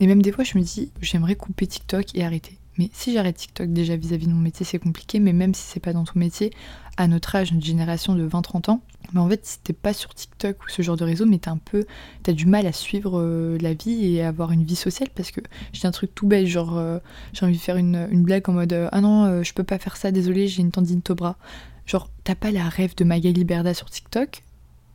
Et 0.01 0.07
même 0.07 0.21
des 0.21 0.33
fois, 0.33 0.45
je 0.45 0.59
me 0.59 0.63
dis, 0.63 0.91
j'aimerais 1.01 1.37
couper 1.37 1.67
TikTok 1.67 2.15
et 2.15 2.25
arrêter. 2.25 2.59
Mais 2.79 2.91
si 2.93 3.13
j'arrête 3.13 3.37
TikTok 3.37 3.73
déjà 3.73 3.97
vis-à-vis 3.97 4.27
de 4.27 4.33
mon 4.33 4.41
métier, 4.41 4.67
c'est 4.67 4.79
compliqué, 4.79 5.21
mais 5.21 5.33
même 5.33 5.55
si 5.55 5.63
c'est 5.63 5.81
pas 5.81 5.93
dans 5.93 6.05
ton 6.05 6.19
métier, 6.19 6.53
à 6.97 7.09
notre 7.09 7.35
âge, 7.35 7.53
notre 7.53 7.65
génération 7.65 8.15
de 8.15 8.29
20-30 8.29 8.71
ans, 8.71 8.83
mais 9.13 9.21
en 9.21 9.29
fait, 9.29 9.47
si 9.47 9.59
t'es 9.61 9.73
pas 9.73 9.93
sur 9.93 10.15
TikTok 10.15 10.63
ou 10.65 10.69
ce 10.69 10.83
genre 10.83 10.97
de 10.97 11.05
réseau, 11.05 11.27
mais 11.27 11.39
t'as 11.39 11.53
un 11.53 11.59
peu, 11.59 11.85
t'as 12.23 12.33
du 12.33 12.47
mal 12.47 12.67
à 12.67 12.73
suivre 12.73 13.21
euh, 13.21 13.57
la 13.61 13.75
vie 13.75 14.15
et 14.15 14.23
à 14.23 14.29
avoir 14.29 14.53
une 14.53 14.65
vie 14.65 14.77
sociale 14.77 15.09
parce 15.15 15.31
que 15.31 15.41
j'ai 15.73 15.87
un 15.87 15.91
truc 15.91 16.15
tout 16.15 16.27
bête, 16.27 16.47
genre 16.47 16.77
euh, 16.77 16.99
j'ai 17.33 17.47
envie 17.47 17.57
de 17.57 17.63
faire 17.63 17.77
une, 17.77 18.09
blague 18.23 18.49
en 18.49 18.53
mode 18.53 18.73
euh, 18.73 18.89
ah 18.93 19.01
non, 19.01 19.43
je 19.43 19.53
peux 19.55 19.65
pas 19.65 19.79
faire 19.79 19.97
ça, 19.97 20.11
désolé, 20.11 20.49
j'ai 20.49 20.63
une 20.63 20.73
tendine 20.73 21.01
au 21.09 21.15
bras. 21.15 21.37
Genre, 21.87 22.11
t'as 22.25 22.35
pas 22.35 22.51
la 22.51 22.69
rêve 22.69 22.95
de 22.97 23.05
Magali 23.05 23.45
Berda 23.45 23.73
sur 23.75 23.89
TikTok, 23.89 24.43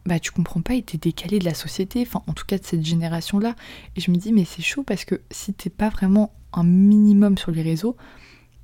bah 0.06 0.20
tu 0.20 0.32
comprends 0.32 0.62
pas 0.62 0.74
et 0.74 0.82
t'es 0.82 0.98
décalé 0.98 1.40
de 1.40 1.46
la 1.46 1.54
société, 1.54 2.02
enfin 2.02 2.24
en 2.28 2.34
tout 2.34 2.46
cas 2.46 2.58
de 2.58 2.66
cette 2.66 2.86
génération-là. 2.86 3.56
Et 3.96 4.02
je 4.02 4.12
me 4.12 4.18
dis, 4.18 4.34
mais 4.34 4.46
c'est 4.46 4.62
chaud 4.62 4.84
parce 4.84 5.06
que 5.06 5.22
si 5.32 5.54
t'es 5.54 5.70
pas 5.70 5.90
vraiment 5.90 6.34
un 6.54 6.64
minimum 6.64 7.38
sur 7.38 7.52
les 7.52 7.62
réseaux, 7.62 7.96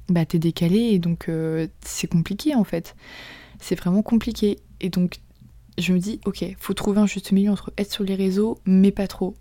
bah 0.09 0.25
t'es 0.25 0.39
décalé 0.39 0.77
et 0.77 0.99
donc 0.99 1.29
euh, 1.29 1.67
c'est 1.81 2.07
compliqué 2.07 2.55
en 2.55 2.63
fait. 2.63 2.95
C'est 3.59 3.75
vraiment 3.75 4.01
compliqué. 4.01 4.59
Et 4.81 4.89
donc 4.89 5.19
je 5.77 5.93
me 5.93 5.99
dis, 5.99 6.19
ok, 6.25 6.43
faut 6.59 6.73
trouver 6.73 6.99
un 6.99 7.05
juste 7.05 7.31
milieu 7.31 7.51
entre 7.51 7.71
être 7.77 7.91
sur 7.91 8.03
les 8.03 8.15
réseaux 8.15 8.59
mais 8.65 8.91
pas 8.91 9.07
trop. 9.07 9.35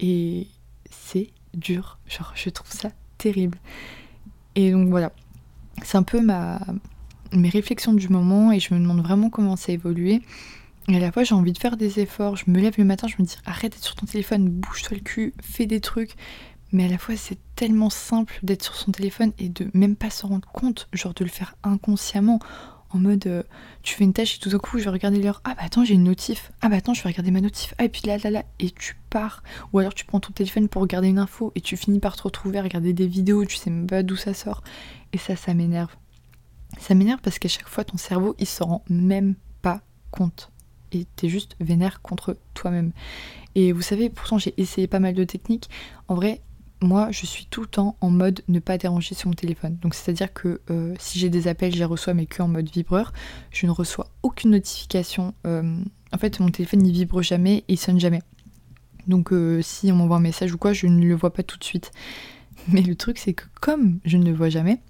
Et 0.00 0.48
c'est 0.90 1.30
dur. 1.54 1.98
Genre, 2.06 2.32
je 2.34 2.50
trouve 2.50 2.70
ça 2.70 2.90
terrible. 3.18 3.58
Et 4.54 4.70
donc 4.70 4.88
voilà. 4.90 5.12
C'est 5.82 5.96
un 5.96 6.02
peu 6.02 6.20
ma, 6.20 6.60
mes 7.32 7.48
réflexions 7.48 7.94
du 7.94 8.08
moment 8.08 8.52
et 8.52 8.60
je 8.60 8.74
me 8.74 8.80
demande 8.80 9.02
vraiment 9.02 9.30
comment 9.30 9.56
ça 9.56 9.72
a 9.72 9.74
évolué. 9.74 10.22
Et 10.88 10.96
à 10.96 11.00
la 11.00 11.12
fois, 11.12 11.22
j'ai 11.22 11.34
envie 11.34 11.52
de 11.52 11.58
faire 11.58 11.76
des 11.76 12.00
efforts. 12.00 12.36
Je 12.36 12.44
me 12.48 12.60
lève 12.60 12.74
le 12.76 12.84
matin, 12.84 13.06
je 13.06 13.14
me 13.18 13.26
dis 13.26 13.36
arrête 13.46 13.72
d'être 13.72 13.84
sur 13.84 13.94
ton 13.94 14.06
téléphone, 14.06 14.48
bouge-toi 14.48 14.96
le 14.96 15.02
cul, 15.02 15.32
fais 15.40 15.66
des 15.66 15.80
trucs. 15.80 16.16
Mais 16.72 16.86
à 16.86 16.88
la 16.88 16.98
fois, 16.98 17.16
c'est 17.16 17.38
tellement 17.54 17.90
simple 17.90 18.38
d'être 18.42 18.64
sur 18.64 18.74
son 18.74 18.92
téléphone 18.92 19.32
et 19.38 19.48
de 19.48 19.70
même 19.74 19.94
pas 19.94 20.10
s'en 20.10 20.28
rendre 20.28 20.48
compte, 20.48 20.88
genre 20.92 21.14
de 21.14 21.24
le 21.24 21.30
faire 21.30 21.54
inconsciemment. 21.62 22.40
En 22.94 22.98
mode, 22.98 23.26
euh, 23.26 23.42
tu 23.82 23.94
fais 23.94 24.04
une 24.04 24.12
tâche 24.12 24.36
et 24.36 24.38
tout 24.38 24.50
d'un 24.50 24.58
coup, 24.58 24.78
je 24.78 24.84
vais 24.84 24.90
regarder 24.90 25.22
l'heure. 25.22 25.40
Ah 25.44 25.54
bah 25.54 25.62
attends, 25.64 25.84
j'ai 25.84 25.94
une 25.94 26.04
notif. 26.04 26.52
Ah 26.60 26.68
bah 26.68 26.76
attends, 26.76 26.94
je 26.94 27.02
vais 27.02 27.10
regarder 27.10 27.30
ma 27.30 27.40
notif. 27.40 27.74
Ah 27.78 27.84
et 27.84 27.88
puis 27.88 28.02
là, 28.06 28.18
là, 28.18 28.30
là. 28.30 28.44
Et 28.58 28.70
tu 28.70 28.96
pars. 29.08 29.42
Ou 29.72 29.78
alors 29.78 29.94
tu 29.94 30.04
prends 30.04 30.20
ton 30.20 30.32
téléphone 30.32 30.68
pour 30.68 30.82
regarder 30.82 31.08
une 31.08 31.18
info 31.18 31.52
et 31.54 31.60
tu 31.60 31.76
finis 31.76 32.00
par 32.00 32.16
te 32.16 32.22
retrouver 32.22 32.58
à 32.58 32.62
regarder 32.62 32.92
des 32.92 33.06
vidéos, 33.06 33.44
tu 33.44 33.56
sais 33.56 33.70
même 33.70 33.86
pas 33.86 34.02
d'où 34.02 34.16
ça 34.16 34.34
sort. 34.34 34.62
Et 35.12 35.18
ça, 35.18 35.36
ça 35.36 35.54
m'énerve. 35.54 35.94
Ça 36.78 36.94
m'énerve 36.94 37.20
parce 37.20 37.38
qu'à 37.38 37.48
chaque 37.48 37.68
fois, 37.68 37.84
ton 37.84 37.96
cerveau, 37.96 38.34
il 38.38 38.46
se 38.46 38.62
rend 38.62 38.84
même 38.88 39.34
pas 39.60 39.82
compte. 40.10 40.50
Et 40.92 41.06
t'es 41.16 41.28
juste 41.28 41.56
vénère 41.60 42.02
contre 42.02 42.36
toi-même. 42.54 42.92
Et 43.54 43.72
vous 43.72 43.82
savez, 43.82 44.10
pourtant, 44.10 44.38
j'ai 44.38 44.54
essayé 44.56 44.86
pas 44.86 45.00
mal 45.00 45.14
de 45.14 45.24
techniques. 45.24 45.68
En 46.08 46.14
vrai, 46.14 46.40
moi, 46.82 47.10
je 47.10 47.26
suis 47.26 47.46
tout 47.46 47.60
le 47.60 47.66
temps 47.66 47.96
en 48.00 48.10
mode 48.10 48.42
ne 48.48 48.58
pas 48.58 48.76
déranger 48.76 49.14
sur 49.14 49.28
mon 49.28 49.34
téléphone. 49.34 49.78
Donc, 49.80 49.94
c'est-à-dire 49.94 50.32
que 50.32 50.60
euh, 50.70 50.94
si 50.98 51.18
j'ai 51.18 51.30
des 51.30 51.48
appels, 51.48 51.74
je 51.74 51.84
reçois, 51.84 52.14
mais 52.14 52.26
que 52.26 52.42
en 52.42 52.48
mode 52.48 52.68
vibreur. 52.68 53.12
Je 53.50 53.66
ne 53.66 53.70
reçois 53.70 54.08
aucune 54.22 54.50
notification. 54.50 55.34
Euh, 55.46 55.76
en 56.12 56.18
fait, 56.18 56.40
mon 56.40 56.50
téléphone, 56.50 56.84
il 56.86 56.92
vibre 56.92 57.22
jamais 57.22 57.58
et 57.58 57.74
il 57.74 57.78
sonne 57.78 58.00
jamais. 58.00 58.22
Donc, 59.06 59.32
euh, 59.32 59.62
si 59.62 59.90
on 59.92 59.96
m'envoie 59.96 60.16
un 60.16 60.20
message 60.20 60.52
ou 60.52 60.58
quoi, 60.58 60.72
je 60.72 60.86
ne 60.86 61.04
le 61.06 61.14
vois 61.14 61.32
pas 61.32 61.42
tout 61.42 61.58
de 61.58 61.64
suite. 61.64 61.92
Mais 62.68 62.82
le 62.82 62.94
truc, 62.94 63.18
c'est 63.18 63.32
que 63.32 63.44
comme 63.60 63.98
je 64.04 64.16
ne 64.16 64.24
le 64.24 64.32
vois 64.32 64.48
jamais, 64.48 64.80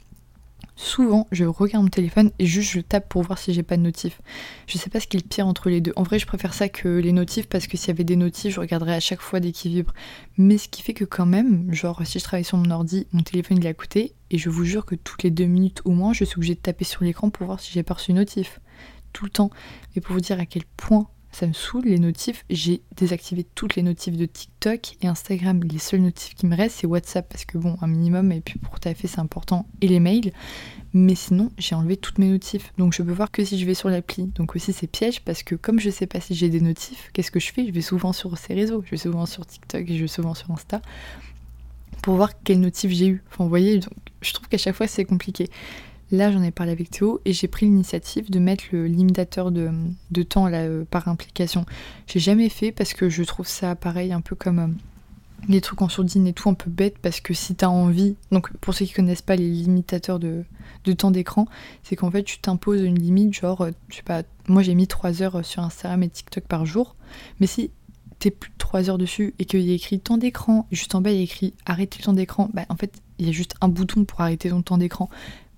souvent 0.82 1.26
je 1.32 1.44
regarde 1.44 1.84
mon 1.84 1.90
téléphone 1.90 2.30
et 2.38 2.46
juste 2.46 2.72
je 2.72 2.80
tape 2.80 3.08
pour 3.08 3.22
voir 3.22 3.38
si 3.38 3.54
j'ai 3.54 3.62
pas 3.62 3.76
de 3.76 3.82
notif. 3.82 4.20
Je 4.66 4.78
sais 4.78 4.90
pas 4.90 5.00
ce 5.00 5.06
qui 5.06 5.16
est 5.16 5.22
le 5.22 5.28
pire 5.28 5.46
entre 5.46 5.70
les 5.70 5.80
deux. 5.80 5.92
En 5.96 6.02
vrai, 6.02 6.18
je 6.18 6.26
préfère 6.26 6.54
ça 6.54 6.68
que 6.68 6.88
les 6.88 7.12
notifs 7.12 7.48
parce 7.48 7.66
que 7.66 7.76
s'il 7.76 7.88
y 7.88 7.90
avait 7.92 8.04
des 8.04 8.16
notifs, 8.16 8.54
je 8.54 8.60
regarderais 8.60 8.94
à 8.94 9.00
chaque 9.00 9.20
fois 9.20 9.40
dès 9.40 9.52
qu'ils 9.52 9.72
vibrent. 9.72 9.94
Mais 10.36 10.58
ce 10.58 10.68
qui 10.68 10.82
fait 10.82 10.94
que 10.94 11.04
quand 11.04 11.26
même, 11.26 11.72
genre 11.72 12.02
si 12.04 12.18
je 12.18 12.24
travaille 12.24 12.44
sur 12.44 12.58
mon 12.58 12.70
ordi, 12.70 13.06
mon 13.12 13.22
téléphone 13.22 13.58
il 13.58 13.66
est 13.66 13.70
à 13.70 13.74
côté 13.74 14.14
et 14.30 14.38
je 14.38 14.50
vous 14.50 14.64
jure 14.64 14.84
que 14.84 14.94
toutes 14.94 15.22
les 15.22 15.30
deux 15.30 15.46
minutes 15.46 15.82
au 15.84 15.92
moins, 15.92 16.12
je 16.12 16.24
suis 16.24 16.36
obligée 16.36 16.54
de 16.54 16.60
taper 16.60 16.84
sur 16.84 17.04
l'écran 17.04 17.30
pour 17.30 17.46
voir 17.46 17.60
si 17.60 17.72
j'ai 17.72 17.82
pas 17.82 17.94
reçu 17.94 18.12
notif. 18.12 18.60
Tout 19.12 19.24
le 19.24 19.30
temps. 19.30 19.50
Et 19.94 20.00
pour 20.00 20.14
vous 20.14 20.20
dire 20.20 20.40
à 20.40 20.46
quel 20.46 20.64
point 20.76 21.06
ça 21.32 21.46
me 21.46 21.52
saoule 21.52 21.86
les 21.86 21.98
notifs. 21.98 22.44
J'ai 22.50 22.82
désactivé 22.96 23.44
toutes 23.54 23.74
les 23.74 23.82
notifs 23.82 24.16
de 24.16 24.26
TikTok 24.26 24.96
et 25.00 25.06
Instagram. 25.06 25.62
Les 25.64 25.78
seuls 25.78 26.00
notifs 26.00 26.34
qui 26.34 26.46
me 26.46 26.56
restent, 26.56 26.80
c'est 26.80 26.86
WhatsApp 26.86 27.28
parce 27.28 27.44
que 27.44 27.58
bon, 27.58 27.76
un 27.80 27.86
minimum, 27.86 28.30
et 28.32 28.40
puis 28.40 28.58
pour 28.58 28.78
taffer, 28.78 29.08
c'est 29.08 29.18
important, 29.18 29.66
et 29.80 29.88
les 29.88 29.98
mails. 29.98 30.32
Mais 30.94 31.14
sinon, 31.14 31.50
j'ai 31.56 31.74
enlevé 31.74 31.96
toutes 31.96 32.18
mes 32.18 32.28
notifs. 32.28 32.72
Donc 32.76 32.92
je 32.92 33.02
peux 33.02 33.12
voir 33.12 33.30
que 33.30 33.44
si 33.44 33.58
je 33.58 33.64
vais 33.64 33.74
sur 33.74 33.88
l'appli. 33.88 34.26
Donc 34.34 34.54
aussi, 34.54 34.72
c'est 34.72 34.86
piège 34.86 35.22
parce 35.22 35.42
que 35.42 35.54
comme 35.54 35.80
je 35.80 35.88
sais 35.88 36.06
pas 36.06 36.20
si 36.20 36.34
j'ai 36.34 36.50
des 36.50 36.60
notifs, 36.60 37.10
qu'est-ce 37.14 37.30
que 37.30 37.40
je 37.40 37.50
fais? 37.50 37.66
Je 37.66 37.72
vais 37.72 37.80
souvent 37.80 38.12
sur 38.12 38.36
ces 38.36 38.52
réseaux. 38.52 38.82
Je 38.84 38.90
vais 38.90 38.98
souvent 38.98 39.24
sur 39.24 39.46
TikTok 39.46 39.88
et 39.88 39.96
je 39.96 40.02
vais 40.02 40.08
souvent 40.08 40.34
sur 40.34 40.50
Insta 40.50 40.82
pour 42.02 42.16
voir 42.16 42.42
quels 42.42 42.60
notifs 42.60 42.90
j'ai 42.90 43.06
eu. 43.06 43.22
Enfin, 43.30 43.44
vous 43.44 43.50
voyez, 43.50 43.78
donc, 43.78 43.94
je 44.20 44.32
trouve 44.32 44.48
qu'à 44.48 44.58
chaque 44.58 44.74
fois, 44.74 44.86
c'est 44.86 45.04
compliqué. 45.04 45.48
Là, 46.12 46.30
j'en 46.30 46.42
ai 46.42 46.50
parlé 46.50 46.72
avec 46.72 46.90
Théo 46.90 47.22
et 47.24 47.32
j'ai 47.32 47.48
pris 47.48 47.64
l'initiative 47.64 48.30
de 48.30 48.38
mettre 48.38 48.64
le 48.70 48.86
limitateur 48.86 49.50
de, 49.50 49.72
temps 50.22 50.46
euh, 50.52 50.84
par 50.84 51.08
implication. 51.08 51.64
J'ai 52.06 52.20
jamais 52.20 52.50
fait 52.50 52.70
parce 52.70 52.92
que 52.92 53.08
je 53.08 53.22
trouve 53.22 53.48
ça 53.48 53.74
pareil, 53.74 54.12
un 54.12 54.20
peu 54.20 54.36
comme 54.36 54.58
euh, 54.58 54.68
les 55.48 55.62
trucs 55.62 55.80
en 55.80 55.88
sourdine 55.88 56.26
et 56.26 56.34
tout, 56.34 56.50
un 56.50 56.54
peu 56.54 56.68
bête 56.68 56.98
parce 56.98 57.22
que 57.22 57.32
si 57.32 57.54
t'as 57.54 57.68
envie, 57.68 58.16
donc 58.30 58.54
pour 58.58 58.74
ceux 58.74 58.84
qui 58.84 58.92
connaissent 58.92 59.22
pas 59.22 59.36
les 59.36 59.48
limitateurs 59.48 60.18
de, 60.18 60.44
temps 60.98 61.10
d'écran, 61.10 61.46
c'est 61.82 61.96
qu'en 61.96 62.10
fait 62.10 62.24
tu 62.24 62.38
t'imposes 62.38 62.82
une 62.82 62.98
limite, 62.98 63.32
genre, 63.32 63.62
euh, 63.62 63.70
je 63.88 63.96
sais 63.96 64.02
pas, 64.02 64.22
moi 64.48 64.62
j'ai 64.62 64.74
mis 64.74 64.86
3 64.86 65.22
heures 65.22 65.42
sur 65.42 65.62
Instagram 65.62 66.02
et 66.02 66.10
TikTok 66.10 66.44
par 66.44 66.66
jour, 66.66 66.94
mais 67.40 67.46
si 67.46 67.70
t'es 68.18 68.30
plus 68.30 68.50
de 68.50 68.58
3 68.58 68.90
heures 68.90 68.98
dessus 68.98 69.32
et 69.38 69.46
qu'il 69.46 69.60
y 69.60 69.70
a 69.70 69.74
écrit 69.74 69.98
temps 69.98 70.18
d'écran, 70.18 70.66
juste 70.70 70.94
en 70.94 71.00
bas 71.00 71.10
il 71.10 71.16
y 71.16 71.20
a 71.20 71.24
écrit 71.24 71.54
arrêter 71.64 72.00
le 72.00 72.04
temps 72.04 72.12
d'écran, 72.12 72.50
bah 72.52 72.66
en 72.68 72.76
fait 72.76 73.00
il 73.18 73.26
y 73.26 73.28
a 73.30 73.32
juste 73.32 73.54
un 73.62 73.68
bouton 73.68 74.04
pour 74.04 74.20
arrêter 74.20 74.50
ton 74.50 74.62
temps 74.62 74.78
d'écran 74.78 75.08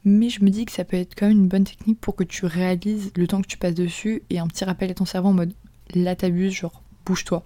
mais 0.05 0.29
je 0.29 0.45
me 0.45 0.51
dis 0.51 0.65
que 0.65 0.73
ça 0.73 0.85
peut 0.85 0.97
être 0.97 1.15
quand 1.17 1.29
même 1.29 1.39
une 1.39 1.49
bonne 1.49 1.65
technique 1.65 2.01
pour 2.01 2.17
que 2.17 2.25
tu 2.25 2.47
réalises 2.47 3.13
le 3.17 3.27
temps 3.27 3.41
que 3.43 3.47
tu 3.47 3.57
passes 3.57 3.75
dessus 3.75 4.23
et 4.31 4.39
un 4.39 4.47
petit 4.47 4.65
rappel 4.65 4.91
à 4.91 4.95
ton 4.95 5.05
cerveau 5.05 5.29
en 5.29 5.35
mode 5.35 5.53
là 5.95 6.15
t'abuses, 6.17 6.53
genre 6.53 6.83
bouge-toi. 7.07 7.45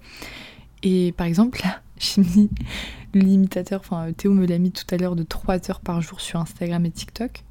Et 0.83 1.13
par 1.13 1.27
exemple, 1.27 1.61
là, 1.65 1.81
j'ai 1.99 2.23
mis 2.23 2.51
le 3.15 3.21
limitateur, 3.21 3.81
enfin 3.81 4.13
Théo 4.13 4.33
me 4.33 4.47
l'a 4.47 4.59
mis 4.59 4.73
tout 4.73 4.85
à 4.91 4.97
l'heure 4.97 5.17
de 5.17 5.23
3 5.23 5.71
heures 5.71 5.81
par 5.81 6.01
jour 6.01 6.21
sur 6.21 6.41
Instagram 6.41 6.85
et 6.87 6.91
TikTok. 6.91 7.45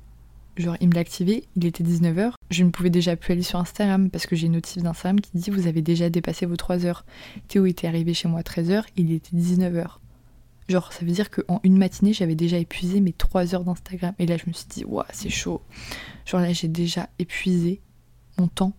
Genre, 0.56 0.76
il 0.82 0.90
me 0.90 0.94
l'a 0.96 1.02
activé, 1.02 1.44
il 1.56 1.66
était 1.66 1.84
19h. 1.84 2.32
Je 2.50 2.64
ne 2.64 2.72
pouvais 2.72 2.90
déjà 2.90 3.16
plus 3.16 3.34
aller 3.34 3.44
sur 3.44 3.60
Instagram 3.60 4.10
parce 4.10 4.26
que 4.26 4.36
j'ai 4.36 4.48
une 4.48 4.54
notif 4.54 4.82
d'Instagram 4.82 5.22
qui 5.22 5.30
dit 5.36 5.52
Vous 5.52 5.68
avez 5.68 5.82
déjà 5.82 6.10
dépassé 6.10 6.46
vos 6.46 6.56
3 6.56 6.86
heures. 6.86 7.06
Théo 7.48 7.66
était 7.66 7.88
arrivé 7.88 8.14
chez 8.14 8.28
moi 8.28 8.40
à 8.40 8.44
13h, 8.44 8.84
il 8.96 9.12
était 9.12 9.36
19h. 9.36 10.00
Genre, 10.70 10.92
ça 10.92 11.06
veut 11.06 11.12
dire 11.12 11.30
qu'en 11.30 11.62
une 11.64 11.78
matinée, 11.78 12.14
j'avais 12.14 12.36
déjà 12.36 12.58
épuisé 12.58 13.00
mes 13.00 13.14
3 13.14 13.56
heures 13.56 13.64
d'Instagram. 13.64 14.14
Et 14.20 14.26
là, 14.26 14.38
je 14.38 14.44
me 14.48 14.54
suis 14.54 14.68
dit, 14.68 14.84
waouh, 14.84 15.06
c'est 15.12 15.30
chaud. 15.30 15.62
Genre 16.26 16.42
là, 16.42 16.52
j'ai 16.52 16.68
déjà 16.68 17.08
épuisé 17.20 17.82
mon 18.38 18.48
temps 18.48 18.74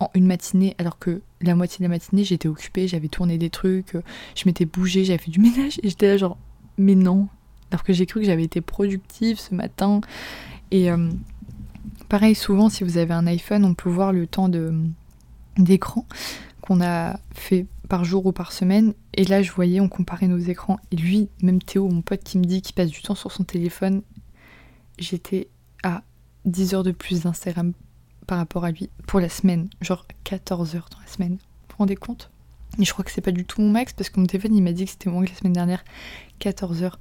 en 0.00 0.10
une 0.14 0.26
matinée, 0.26 0.74
alors 0.78 0.98
que 0.98 1.22
la 1.40 1.54
moitié 1.54 1.78
de 1.78 1.84
la 1.84 1.88
matinée, 1.88 2.24
j'étais 2.24 2.48
occupée, 2.48 2.88
j'avais 2.88 3.08
tourné 3.08 3.38
des 3.38 3.50
trucs, 3.50 3.96
je 4.34 4.42
m'étais 4.46 4.66
bougée, 4.66 5.04
j'avais 5.04 5.18
fait 5.18 5.30
du 5.30 5.40
ménage. 5.40 5.78
Et 5.82 5.88
j'étais 5.88 6.08
là, 6.08 6.16
genre, 6.16 6.36
mais 6.76 6.94
non. 6.94 7.28
Alors 7.70 7.84
que 7.84 7.92
j'ai 7.92 8.06
cru 8.06 8.20
que 8.20 8.26
j'avais 8.26 8.44
été 8.44 8.60
productive 8.60 9.38
ce 9.38 9.54
matin. 9.54 10.00
Et 10.70 10.90
euh, 10.90 11.10
pareil, 12.08 12.34
souvent, 12.34 12.68
si 12.68 12.84
vous 12.84 12.98
avez 12.98 13.14
un 13.14 13.26
iPhone, 13.26 13.64
on 13.64 13.74
peut 13.74 13.88
voir 13.90 14.12
le 14.12 14.26
temps 14.26 14.50
d'écran 15.56 16.04
qu'on 16.60 16.80
a 16.80 17.18
fait 17.32 17.66
par 17.88 18.04
jour 18.04 18.26
ou 18.26 18.32
par 18.32 18.52
semaine. 18.52 18.94
Et 19.14 19.24
là, 19.24 19.42
je 19.42 19.52
voyais, 19.52 19.80
on 19.80 19.88
comparait 19.88 20.28
nos 20.28 20.38
écrans. 20.38 20.78
Et 20.90 20.96
lui, 20.96 21.28
même 21.42 21.62
Théo, 21.62 21.88
mon 21.88 22.02
pote 22.02 22.22
qui 22.22 22.38
me 22.38 22.44
dit 22.44 22.62
qu'il 22.62 22.74
passe 22.74 22.90
du 22.90 23.02
temps 23.02 23.14
sur 23.14 23.32
son 23.32 23.44
téléphone, 23.44 24.02
j'étais 24.98 25.48
à 25.82 26.02
10 26.44 26.74
heures 26.74 26.82
de 26.82 26.92
plus 26.92 27.22
d'Instagram 27.22 27.72
par 28.26 28.38
rapport 28.38 28.64
à 28.64 28.70
lui 28.70 28.90
pour 29.06 29.20
la 29.20 29.28
semaine. 29.28 29.68
Genre 29.80 30.06
14 30.24 30.76
heures 30.76 30.88
dans 30.90 31.00
la 31.00 31.06
semaine. 31.06 31.32
Vous 31.32 31.70
vous 31.70 31.76
rendez 31.78 31.96
compte? 31.96 32.30
Et 32.78 32.84
je 32.84 32.92
crois 32.92 33.04
que 33.04 33.10
c'est 33.10 33.20
pas 33.20 33.32
du 33.32 33.44
tout 33.44 33.60
mon 33.60 33.70
max 33.70 33.92
parce 33.92 34.10
que 34.10 34.20
mon 34.20 34.26
téléphone, 34.26 34.54
il 34.54 34.62
m'a 34.62 34.72
dit 34.72 34.84
que 34.84 34.90
c'était 34.90 35.10
moins 35.10 35.24
que 35.24 35.30
la 35.30 35.36
semaine 35.36 35.52
dernière. 35.52 35.84
14 36.40 36.82
heures. 36.82 36.98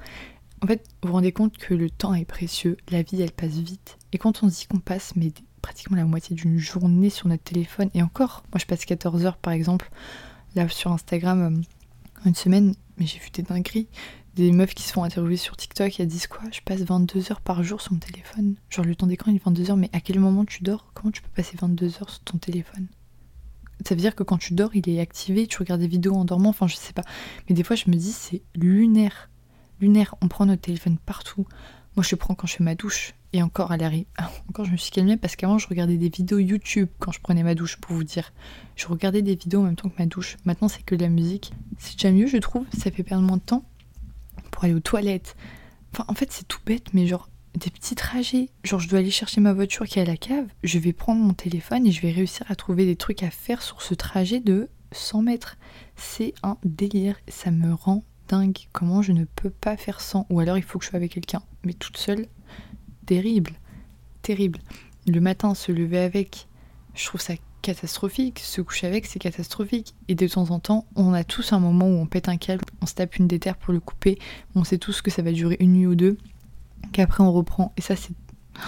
En 0.62 0.68
fait, 0.68 0.84
vous 1.02 1.10
vous 1.10 1.14
rendez 1.14 1.32
compte 1.32 1.58
que 1.58 1.74
le 1.74 1.90
temps 1.90 2.14
est 2.14 2.26
précieux, 2.26 2.78
la 2.90 3.02
vie 3.02 3.22
elle 3.22 3.32
passe 3.32 3.56
vite. 3.56 3.98
Et 4.14 4.18
quand 4.18 4.42
on 4.42 4.50
se 4.50 4.62
dit 4.62 4.68
qu'on 4.68 4.80
passe 4.80 5.16
mais 5.16 5.32
pratiquement 5.62 5.98
la 5.98 6.06
moitié 6.06 6.36
d'une 6.36 6.58
journée 6.58 7.10
sur 7.10 7.28
notre 7.28 7.44
téléphone, 7.44 7.90
et 7.94 8.02
encore, 8.02 8.44
moi 8.52 8.60
je 8.60 8.66
passe 8.66 8.86
14 8.86 9.26
heures 9.26 9.38
par 9.38 9.54
exemple, 9.54 9.92
là 10.56 10.68
sur 10.70 10.92
Instagram, 10.92 11.42
euh, 11.42 12.28
une 12.28 12.36
semaine, 12.36 12.76
mais 12.98 13.06
j'ai 13.06 13.20
vu 13.20 13.30
des 13.30 13.44
dingueries. 13.44 13.88
Des 14.36 14.52
meufs 14.52 14.74
qui 14.74 14.84
se 14.84 14.92
font 14.92 15.04
interviewer 15.04 15.38
sur 15.38 15.56
TikTok, 15.56 15.98
elles 16.00 16.08
disent 16.08 16.28
quoi? 16.28 16.42
Je 16.52 16.60
passe 16.60 16.82
22 16.82 17.32
heures 17.32 17.40
par 17.40 17.64
jour 17.64 17.80
sur 17.80 17.94
mon 17.94 18.00
téléphone. 18.00 18.56
Genre 18.70 18.84
le 18.84 18.96
temps 18.96 19.08
d'écran 19.08 19.32
il 19.32 19.38
est 19.38 19.44
22 19.44 19.72
heures, 19.72 19.78
mais 19.78 19.90
à 19.94 20.02
quel 20.02 20.20
moment 20.20 20.44
tu 20.44 20.64
dors? 20.64 20.92
Comment 20.94 21.12
tu 21.12 21.22
peux 21.22 21.30
passer 21.30 21.56
22 21.58 21.86
heures 22.02 22.10
sur 22.10 22.20
ton 22.22 22.38
téléphone? 22.38 22.88
Ça 23.86 23.96
veut 23.96 24.02
dire 24.02 24.16
que 24.16 24.24
quand 24.24 24.38
tu 24.38 24.54
dors, 24.54 24.76
il 24.76 24.90
est 24.90 25.00
activé, 25.00 25.48
tu 25.48 25.58
regardes 25.58 25.82
des 25.82 25.88
vidéos 25.88 26.16
en 26.16 26.26
dormant, 26.26 26.50
enfin 26.50 26.68
je 26.68 26.76
sais 26.76 26.94
pas. 26.94 27.04
Mais 27.48 27.56
des 27.56 27.64
fois 27.64 27.76
je 27.76 27.90
me 27.90 27.96
dis 27.96 28.12
c'est 28.12 28.42
lunaire. 28.56 29.30
Lunaire, 29.80 30.16
on 30.22 30.28
prend 30.28 30.46
notre 30.46 30.64
téléphone 30.64 30.98
partout. 30.98 31.46
Moi 31.96 32.04
je 32.04 32.12
le 32.12 32.18
prends 32.18 32.36
quand 32.36 32.48
je 32.48 32.56
fais 32.56 32.64
ma 32.64 32.76
douche. 32.76 33.14
Et 33.36 33.44
encore, 33.44 33.74
elle 33.74 33.84
arrive. 33.84 34.06
Ah, 34.18 34.32
encore, 34.48 34.64
je 34.64 34.72
me 34.72 34.78
suis 34.78 34.92
calmée 34.92 35.18
parce 35.18 35.36
qu'avant, 35.36 35.58
je 35.58 35.68
regardais 35.68 35.98
des 35.98 36.08
vidéos 36.08 36.40
YouTube 36.40 36.88
quand 37.00 37.12
je 37.12 37.20
prenais 37.20 37.44
ma 37.44 37.54
douche, 37.54 37.76
pour 37.76 37.94
vous 37.94 38.06
dire. 38.06 38.32
Je 38.78 38.88
regardais 38.88 39.22
des 39.22 39.36
vidéos 39.36 39.60
en 39.60 39.64
même 39.64 39.76
temps 39.76 39.90
que 39.90 40.00
ma 40.00 40.06
douche. 40.06 40.38
Maintenant, 40.46 40.70
c'est 40.70 40.84
que 40.84 40.96
la 40.96 41.10
musique. 41.10 41.52
C'est 41.78 41.98
déjà 41.98 42.14
mieux, 42.14 42.28
je 42.28 42.38
trouve. 42.38 42.66
Ça 42.72 42.92
fait 42.92 43.04
perdre 43.04 43.28
moins 43.28 43.36
de 43.36 43.42
temps 43.42 43.66
pour 44.52 44.64
aller 44.64 44.74
aux 44.74 44.80
toilettes. 44.80 45.36
Enfin, 45.92 46.06
en 46.08 46.14
fait, 46.14 46.32
c'est 46.32 46.48
tout 46.48 46.62
bête, 46.66 46.94
mais 46.94 47.08
genre, 47.08 47.28
des 47.56 47.70
petits 47.70 47.96
trajets. 47.96 48.52
Genre, 48.64 48.80
je 48.80 48.88
dois 48.88 49.00
aller 49.00 49.12
chercher 49.12 49.42
ma 49.42 49.52
voiture 49.52 49.86
qui 49.86 50.00
est 50.00 50.04
à 50.04 50.06
la 50.06 50.16
cave. 50.16 50.48
Je 50.64 50.80
vais 50.80 50.94
prendre 50.94 51.22
mon 51.22 51.34
téléphone 51.34 51.86
et 51.86 51.92
je 51.92 52.02
vais 52.02 52.12
réussir 52.12 52.46
à 52.48 52.56
trouver 52.56 52.86
des 52.86 52.96
trucs 52.96 53.22
à 53.22 53.32
faire 53.32 53.62
sur 53.62 53.82
ce 53.82 53.96
trajet 53.96 54.40
de 54.40 54.70
100 54.94 55.24
mètres. 55.24 55.58
C'est 55.98 56.34
un 56.42 56.58
délire. 56.64 57.18
Ça 57.28 57.52
me 57.52 57.74
rend 57.74 58.06
dingue. 58.30 58.60
Comment 58.72 59.02
je 59.02 59.12
ne 59.12 59.26
peux 59.26 59.50
pas 59.50 59.76
faire 59.76 60.00
sans? 60.00 60.26
Ou 60.30 60.40
alors, 60.40 60.58
il 60.58 60.64
faut 60.64 60.80
que 60.80 60.86
je 60.86 60.92
sois 60.92 60.98
avec 60.98 61.12
quelqu'un. 61.12 61.42
Mais 61.66 61.74
toute 61.74 61.98
seule, 61.98 62.28
terrible, 63.06 63.54
terrible. 64.22 64.60
Le 65.08 65.20
matin, 65.22 65.54
se 65.54 65.72
lever 65.72 66.00
avec, 66.00 66.48
je 66.96 67.06
trouve 67.06 67.22
ça 67.22 67.34
catastrophique. 67.66 68.40
Se 68.40 68.62
coucher 68.62 68.86
avec, 68.86 69.08
c'est 69.08 69.20
catastrophique. 69.20 69.96
Et 70.08 70.16
de 70.16 70.28
temps 70.28 70.52
en 70.52 70.60
temps, 70.60 70.86
on 70.96 71.14
a 71.14 71.24
tous 71.24 71.52
un 71.52 71.60
moment 71.60 71.88
où 71.88 71.98
on 71.98 72.06
pète 72.06 72.30
un 72.30 72.38
câble, 72.38 72.64
on 72.82 72.86
se 72.86 72.94
tape 72.94 73.18
une 73.18 73.28
déterre 73.28 73.58
pour 73.58 73.74
le 73.74 73.80
couper. 73.80 74.20
On 74.54 74.64
sait 74.64 74.78
tous 74.78 75.02
que 75.02 75.10
ça 75.10 75.24
va 75.24 75.32
durer 75.32 75.58
une 75.60 75.74
nuit 75.74 75.88
ou 75.88 75.96
deux, 75.96 76.18
qu'après 76.92 77.24
on 77.24 77.32
reprend. 77.32 77.74
Et 77.78 77.82
ça, 77.82 77.96
c'est. 77.96 78.14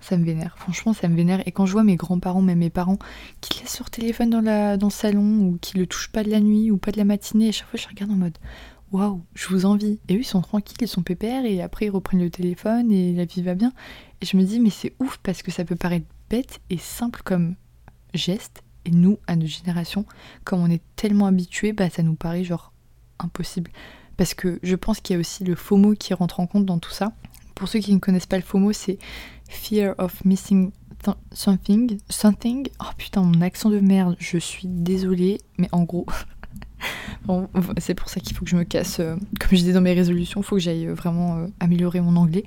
Ça 0.00 0.18
me 0.18 0.24
vénère, 0.26 0.58
franchement 0.58 0.92
ça 0.92 1.08
me 1.08 1.16
vénère. 1.16 1.40
Et 1.46 1.50
quand 1.50 1.64
je 1.64 1.72
vois 1.72 1.82
mes 1.82 1.96
grands-parents, 1.96 2.42
même 2.42 2.58
mes 2.58 2.68
parents, 2.68 2.98
qui 3.40 3.60
laissent 3.60 3.78
leur 3.78 3.88
téléphone 3.88 4.28
dans, 4.28 4.42
la, 4.42 4.76
le 4.76 4.90
salon 4.90 5.46
ou 5.46 5.58
qui 5.58 5.78
le 5.78 5.86
touchent 5.86 6.12
pas 6.12 6.22
de 6.22 6.28
la 6.28 6.40
nuit 6.40 6.70
ou 6.70 6.76
pas 6.76 6.92
de 6.92 6.98
la 6.98 7.04
matinée, 7.04 7.48
à 7.48 7.52
chaque 7.52 7.68
fois 7.68 7.80
je 7.82 7.88
regarde 7.88 8.10
en 8.10 8.16
mode 8.16 8.36
waouh, 8.94 9.24
je 9.34 9.48
vous 9.48 9.66
envie. 9.66 9.98
Et 10.08 10.14
eux, 10.14 10.20
ils 10.20 10.24
sont 10.24 10.40
tranquilles, 10.40 10.76
ils 10.80 10.88
sont 10.88 11.02
pépères, 11.02 11.44
et 11.44 11.60
après 11.60 11.86
ils 11.86 11.90
reprennent 11.90 12.22
le 12.22 12.30
téléphone 12.30 12.92
et 12.92 13.12
la 13.12 13.24
vie 13.24 13.42
va 13.42 13.54
bien. 13.54 13.72
Et 14.20 14.26
je 14.26 14.36
me 14.36 14.44
dis, 14.44 14.60
mais 14.60 14.70
c'est 14.70 14.94
ouf 15.00 15.18
parce 15.22 15.42
que 15.42 15.50
ça 15.50 15.64
peut 15.64 15.74
paraître 15.74 16.06
bête 16.30 16.60
et 16.70 16.78
simple 16.78 17.20
comme 17.24 17.56
geste. 18.14 18.62
Et 18.84 18.90
nous, 18.90 19.18
à 19.26 19.34
notre 19.34 19.50
génération, 19.50 20.06
comme 20.44 20.60
on 20.60 20.70
est 20.70 20.82
tellement 20.94 21.26
habitués, 21.26 21.72
bah 21.72 21.90
ça 21.90 22.02
nous 22.02 22.14
paraît 22.14 22.44
genre 22.44 22.72
impossible. 23.18 23.70
Parce 24.16 24.34
que 24.34 24.60
je 24.62 24.76
pense 24.76 25.00
qu'il 25.00 25.14
y 25.14 25.16
a 25.16 25.20
aussi 25.20 25.42
le 25.42 25.56
FOMO 25.56 25.94
qui 25.94 26.14
rentre 26.14 26.38
en 26.38 26.46
compte 26.46 26.66
dans 26.66 26.78
tout 26.78 26.92
ça. 26.92 27.12
Pour 27.56 27.68
ceux 27.68 27.80
qui 27.80 27.92
ne 27.92 27.98
connaissent 27.98 28.26
pas 28.26 28.36
le 28.36 28.42
FOMO, 28.42 28.72
c'est 28.72 28.98
Fear 29.48 29.94
of 29.98 30.24
Missing 30.24 30.70
Something. 31.32 31.98
Something. 32.08 32.68
Oh 32.80 32.90
putain, 32.96 33.22
mon 33.22 33.40
accent 33.40 33.70
de 33.70 33.80
merde, 33.80 34.16
je 34.18 34.38
suis 34.38 34.68
désolée, 34.68 35.40
mais 35.58 35.68
en 35.72 35.82
gros, 35.82 36.06
c'est 37.78 37.94
pour 37.94 38.08
ça 38.08 38.20
qu'il 38.20 38.36
faut 38.36 38.44
que 38.44 38.50
je 38.50 38.56
me 38.56 38.64
casse. 38.64 39.00
Euh, 39.00 39.16
comme 39.40 39.50
je 39.50 39.56
disais 39.56 39.72
dans 39.72 39.80
mes 39.80 39.92
résolutions, 39.92 40.40
il 40.40 40.44
faut 40.44 40.56
que 40.56 40.62
j'aille 40.62 40.86
euh, 40.86 40.94
vraiment 40.94 41.36
euh, 41.36 41.46
améliorer 41.60 42.00
mon 42.00 42.16
anglais. 42.16 42.44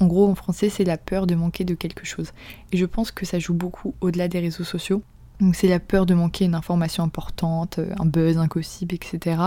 En 0.00 0.06
gros, 0.06 0.28
en 0.28 0.34
français, 0.34 0.68
c'est 0.68 0.84
la 0.84 0.96
peur 0.96 1.26
de 1.26 1.34
manquer 1.34 1.64
de 1.64 1.74
quelque 1.74 2.04
chose. 2.04 2.32
Et 2.72 2.76
je 2.76 2.86
pense 2.86 3.10
que 3.10 3.26
ça 3.26 3.38
joue 3.38 3.54
beaucoup 3.54 3.94
au-delà 4.00 4.28
des 4.28 4.40
réseaux 4.40 4.64
sociaux. 4.64 5.02
Donc 5.40 5.54
c'est 5.54 5.68
la 5.68 5.78
peur 5.78 6.04
de 6.04 6.14
manquer 6.14 6.46
une 6.46 6.56
information 6.56 7.04
importante, 7.04 7.78
un 8.00 8.06
buzz, 8.06 8.38
un 8.38 8.48
gossip, 8.48 8.92
etc. 8.92 9.40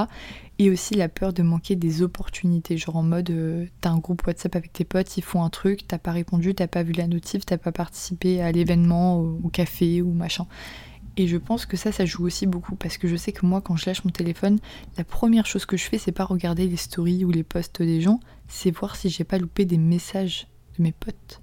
Et 0.57 0.69
aussi 0.69 0.95
la 0.95 1.09
peur 1.09 1.33
de 1.33 1.43
manquer 1.43 1.75
des 1.75 2.01
opportunités. 2.01 2.77
Genre 2.77 2.95
en 2.95 3.03
mode, 3.03 3.33
t'as 3.81 3.89
un 3.89 3.97
groupe 3.97 4.25
WhatsApp 4.25 4.55
avec 4.55 4.71
tes 4.71 4.85
potes, 4.85 5.17
ils 5.17 5.23
font 5.23 5.43
un 5.43 5.49
truc, 5.49 5.85
t'as 5.89 5.97
pas 5.97 6.13
répondu, 6.13 6.55
t'as 6.55 6.67
pas 6.67 6.83
vu 6.83 6.93
la 6.93 7.07
notif, 7.07 7.45
t'as 7.45 7.57
pas 7.57 7.73
participé 7.73 8.41
à 8.41 8.53
l'événement, 8.53 9.19
au 9.19 9.49
café 9.49 10.01
ou 10.01 10.13
machin. 10.13 10.47
Et 11.17 11.27
je 11.27 11.37
pense 11.37 11.65
que 11.65 11.75
ça, 11.75 11.91
ça 11.91 12.05
joue 12.05 12.25
aussi 12.25 12.47
beaucoup 12.47 12.75
parce 12.75 12.97
que 12.97 13.07
je 13.07 13.15
sais 13.15 13.31
que 13.31 13.45
moi, 13.45 13.61
quand 13.61 13.75
je 13.75 13.85
lâche 13.85 14.03
mon 14.05 14.11
téléphone, 14.11 14.59
la 14.97 15.03
première 15.03 15.45
chose 15.45 15.65
que 15.65 15.77
je 15.77 15.83
fais, 15.83 15.97
c'est 15.97 16.11
pas 16.11 16.23
regarder 16.23 16.67
les 16.67 16.77
stories 16.77 17.25
ou 17.25 17.31
les 17.31 17.43
posts 17.43 17.81
des 17.81 18.01
gens, 18.01 18.19
c'est 18.47 18.71
voir 18.71 18.95
si 18.95 19.09
j'ai 19.09 19.23
pas 19.23 19.37
loupé 19.37 19.65
des 19.65 19.77
messages 19.77 20.47
de 20.77 20.83
mes 20.83 20.93
potes. 20.93 21.41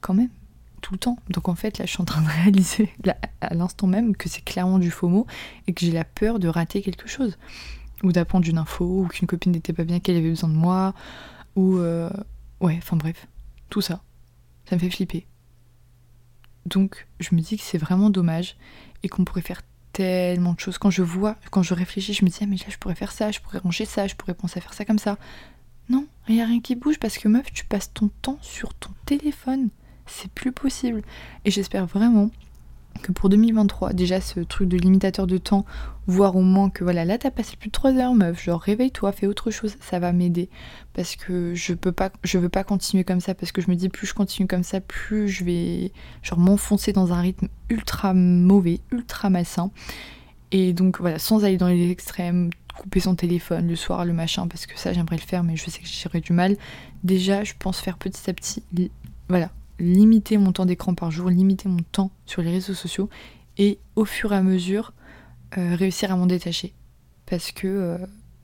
quand 0.00 0.14
même, 0.14 0.30
tout 0.80 0.94
le 0.94 0.98
temps. 0.98 1.18
Donc 1.28 1.48
en 1.48 1.56
fait, 1.56 1.78
là, 1.78 1.86
je 1.86 1.90
suis 1.90 2.00
en 2.00 2.04
train 2.04 2.22
de 2.22 2.28
réaliser 2.42 2.90
à 3.40 3.54
l'instant 3.54 3.88
même 3.88 4.14
que 4.14 4.28
c'est 4.28 4.42
clairement 4.42 4.78
du 4.78 4.90
FOMO 4.90 5.26
et 5.66 5.72
que 5.72 5.84
j'ai 5.84 5.92
la 5.92 6.04
peur 6.04 6.38
de 6.38 6.48
rater 6.48 6.82
quelque 6.82 7.08
chose. 7.08 7.36
Ou 8.04 8.12
d'apprendre 8.12 8.48
une 8.48 8.58
info, 8.58 8.84
ou 8.84 9.08
qu'une 9.08 9.26
copine 9.26 9.50
n'était 9.50 9.72
pas 9.72 9.82
bien, 9.82 9.98
qu'elle 9.98 10.16
avait 10.16 10.30
besoin 10.30 10.48
de 10.48 10.54
moi, 10.54 10.94
ou... 11.56 11.78
Euh, 11.78 12.08
ouais, 12.60 12.76
enfin 12.78 12.96
bref, 12.96 13.26
tout 13.70 13.80
ça. 13.80 14.02
Ça 14.66 14.76
me 14.76 14.80
fait 14.80 14.90
flipper. 14.90 15.26
Donc 16.66 17.06
je 17.20 17.34
me 17.34 17.40
dis 17.40 17.56
que 17.56 17.64
c'est 17.64 17.78
vraiment 17.78 18.10
dommage 18.10 18.56
et 19.02 19.08
qu'on 19.08 19.24
pourrait 19.24 19.42
faire 19.42 19.62
tellement 19.92 20.52
de 20.52 20.60
choses. 20.60 20.78
Quand 20.78 20.90
je 20.90 21.02
vois, 21.02 21.36
quand 21.50 21.62
je 21.62 21.74
réfléchis, 21.74 22.14
je 22.14 22.24
me 22.24 22.30
dis, 22.30 22.38
ah 22.42 22.46
mais 22.46 22.56
là 22.56 22.66
je 22.68 22.76
pourrais 22.78 22.94
faire 22.94 23.12
ça, 23.12 23.30
je 23.30 23.40
pourrais 23.40 23.58
ranger 23.58 23.84
ça, 23.84 24.06
je 24.06 24.14
pourrais 24.14 24.34
penser 24.34 24.58
à 24.58 24.62
faire 24.62 24.74
ça 24.74 24.84
comme 24.84 24.98
ça. 24.98 25.18
Non, 25.88 26.06
il 26.28 26.34
n'y 26.34 26.42
a 26.42 26.46
rien 26.46 26.60
qui 26.60 26.74
bouge 26.74 26.98
parce 26.98 27.16
que 27.18 27.28
meuf, 27.28 27.50
tu 27.52 27.64
passes 27.64 27.92
ton 27.92 28.08
temps 28.22 28.38
sur 28.42 28.74
ton 28.74 28.90
téléphone 29.06 29.70
c'est 30.08 30.30
plus 30.30 30.52
possible. 30.52 31.02
Et 31.44 31.50
j'espère 31.50 31.86
vraiment 31.86 32.30
que 32.98 33.12
pour 33.12 33.28
2023, 33.28 33.92
déjà 33.92 34.20
ce 34.20 34.40
truc 34.40 34.68
de 34.68 34.76
limitateur 34.76 35.26
de 35.26 35.38
temps, 35.38 35.64
voire 36.06 36.36
au 36.36 36.42
moins 36.42 36.70
que 36.70 36.84
voilà, 36.84 37.04
là 37.04 37.18
t'as 37.18 37.30
passé 37.30 37.56
plus 37.56 37.68
de 37.68 37.72
3 37.72 37.94
heures 37.94 38.14
meuf, 38.14 38.42
genre 38.42 38.60
réveille-toi, 38.60 39.12
fais 39.12 39.26
autre 39.26 39.50
chose, 39.50 39.76
ça 39.80 39.98
va 39.98 40.12
m'aider. 40.12 40.48
Parce 40.94 41.16
que 41.16 41.54
je 41.54 41.74
peux 41.74 41.92
pas, 41.92 42.10
je 42.24 42.38
veux 42.38 42.48
pas 42.48 42.64
continuer 42.64 43.04
comme 43.04 43.20
ça, 43.20 43.34
parce 43.34 43.52
que 43.52 43.60
je 43.60 43.70
me 43.70 43.76
dis 43.76 43.88
plus 43.88 44.06
je 44.06 44.14
continue 44.14 44.48
comme 44.48 44.62
ça, 44.62 44.80
plus 44.80 45.28
je 45.28 45.44
vais 45.44 45.92
genre 46.22 46.38
m'enfoncer 46.38 46.92
dans 46.92 47.12
un 47.12 47.20
rythme 47.20 47.48
ultra 47.68 48.14
mauvais, 48.14 48.80
ultra 48.90 49.30
malsain. 49.30 49.70
Et 50.50 50.72
donc 50.72 51.00
voilà, 51.00 51.18
sans 51.18 51.44
aller 51.44 51.58
dans 51.58 51.68
les 51.68 51.90
extrêmes, 51.90 52.50
couper 52.78 53.00
son 53.00 53.14
téléphone 53.14 53.68
le 53.68 53.76
soir, 53.76 54.04
le 54.04 54.12
machin, 54.12 54.48
parce 54.48 54.66
que 54.66 54.78
ça 54.78 54.92
j'aimerais 54.92 55.16
le 55.16 55.22
faire, 55.22 55.44
mais 55.44 55.56
je 55.56 55.68
sais 55.68 55.80
que 55.80 55.86
j'aurais 55.86 56.20
du 56.20 56.32
mal. 56.32 56.56
Déjà, 57.04 57.44
je 57.44 57.54
pense 57.58 57.80
faire 57.80 57.98
petit 57.98 58.30
à 58.30 58.32
petit, 58.32 58.62
voilà, 59.28 59.50
limiter 59.78 60.38
mon 60.38 60.52
temps 60.52 60.66
d'écran 60.66 60.94
par 60.94 61.10
jour, 61.10 61.30
limiter 61.30 61.68
mon 61.68 61.82
temps 61.92 62.10
sur 62.26 62.42
les 62.42 62.50
réseaux 62.50 62.74
sociaux 62.74 63.08
et 63.56 63.78
au 63.96 64.04
fur 64.04 64.32
et 64.32 64.36
à 64.36 64.42
mesure 64.42 64.92
euh, 65.56 65.74
réussir 65.74 66.12
à 66.12 66.16
m'en 66.16 66.26
détacher. 66.26 66.74
Parce 67.26 67.52
que 67.52 67.66
euh, 67.66 67.98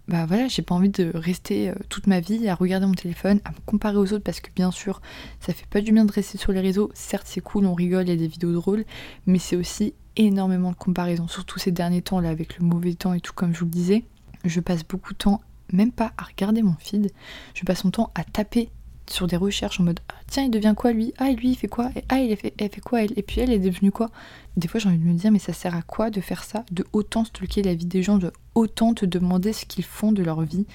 bah 0.08 0.26
voilà, 0.26 0.48
j'ai 0.48 0.62
pas 0.62 0.74
envie 0.74 0.90
de 0.90 1.10
rester 1.14 1.70
euh, 1.70 1.74
toute 1.88 2.06
ma 2.06 2.20
vie 2.20 2.48
à 2.48 2.54
regarder 2.54 2.86
mon 2.86 2.94
téléphone, 2.94 3.40
à 3.44 3.50
me 3.50 3.56
comparer 3.64 3.96
aux 3.96 4.12
autres 4.12 4.24
parce 4.24 4.40
que 4.40 4.50
bien 4.54 4.70
sûr, 4.70 5.00
ça 5.40 5.52
fait 5.52 5.66
pas 5.66 5.80
du 5.80 5.92
bien 5.92 6.04
de 6.04 6.12
rester 6.12 6.38
sur 6.38 6.52
les 6.52 6.60
réseaux. 6.60 6.90
Certes, 6.94 7.26
c'est 7.26 7.40
cool, 7.40 7.66
on 7.66 7.74
rigole, 7.74 8.04
il 8.04 8.10
y 8.10 8.12
a 8.12 8.16
des 8.16 8.26
vidéos 8.26 8.52
drôles, 8.52 8.84
mais 9.26 9.38
c'est 9.38 9.56
aussi 9.56 9.94
énormément 10.16 10.70
de 10.70 10.76
comparaison, 10.76 11.26
surtout 11.26 11.58
ces 11.58 11.72
derniers 11.72 12.02
temps 12.02 12.20
là 12.20 12.28
avec 12.28 12.58
le 12.58 12.64
mauvais 12.64 12.94
temps 12.94 13.14
et 13.14 13.20
tout 13.20 13.32
comme 13.32 13.54
je 13.54 13.60
vous 13.60 13.64
le 13.64 13.70
disais. 13.70 14.04
Je 14.44 14.60
passe 14.60 14.84
beaucoup 14.84 15.12
de 15.14 15.18
temps 15.18 15.40
même 15.72 15.92
pas 15.92 16.12
à 16.18 16.24
regarder 16.24 16.62
mon 16.62 16.74
feed, 16.74 17.10
je 17.54 17.64
passe 17.64 17.84
mon 17.84 17.90
temps 17.90 18.10
à 18.14 18.24
taper 18.24 18.70
sur 19.10 19.26
des 19.26 19.36
recherches 19.36 19.80
en 19.80 19.84
mode 19.84 20.00
ah, 20.08 20.14
tiens 20.28 20.44
il 20.44 20.50
devient 20.50 20.74
quoi 20.76 20.92
lui? 20.92 21.12
Ah 21.18 21.30
lui 21.30 21.50
il 21.50 21.56
fait 21.56 21.68
quoi? 21.68 21.90
Et 21.96 22.04
ah 22.08 22.18
il 22.18 22.36
fait, 22.36 22.54
elle 22.58 22.70
fait 22.70 22.80
quoi 22.80 23.02
elle? 23.02 23.12
Et 23.16 23.22
puis 23.22 23.40
elle 23.40 23.52
est 23.52 23.58
devenue 23.58 23.92
quoi? 23.92 24.10
Des 24.56 24.68
fois 24.68 24.80
j'ai 24.80 24.88
envie 24.88 24.98
de 24.98 25.04
me 25.04 25.14
dire 25.14 25.30
mais 25.30 25.38
ça 25.38 25.52
sert 25.52 25.74
à 25.74 25.82
quoi 25.82 26.10
de 26.10 26.20
faire 26.20 26.44
ça? 26.44 26.64
De 26.70 26.84
autant 26.92 27.24
stalker 27.24 27.62
la 27.62 27.74
vie 27.74 27.86
des 27.86 28.02
gens 28.02 28.18
de 28.18 28.32
autant 28.54 28.94
te 28.94 29.06
demander 29.06 29.52
ce 29.52 29.66
qu'ils 29.66 29.84
font 29.84 30.12
de 30.12 30.22
leur 30.22 30.42
vie? 30.42 30.66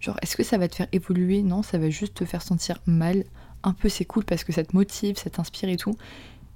Genre 0.00 0.16
est-ce 0.22 0.36
que 0.36 0.42
ça 0.42 0.58
va 0.58 0.68
te 0.68 0.76
faire 0.76 0.88
évoluer? 0.92 1.42
Non 1.42 1.62
ça 1.62 1.78
va 1.78 1.90
juste 1.90 2.14
te 2.14 2.24
faire 2.24 2.42
sentir 2.42 2.80
mal. 2.86 3.24
Un 3.62 3.72
peu 3.72 3.88
c'est 3.88 4.04
cool 4.04 4.24
parce 4.24 4.44
que 4.44 4.52
ça 4.52 4.64
te 4.64 4.76
motive 4.76 5.16
ça 5.16 5.30
t'inspire 5.30 5.68
et 5.68 5.76
tout. 5.76 5.96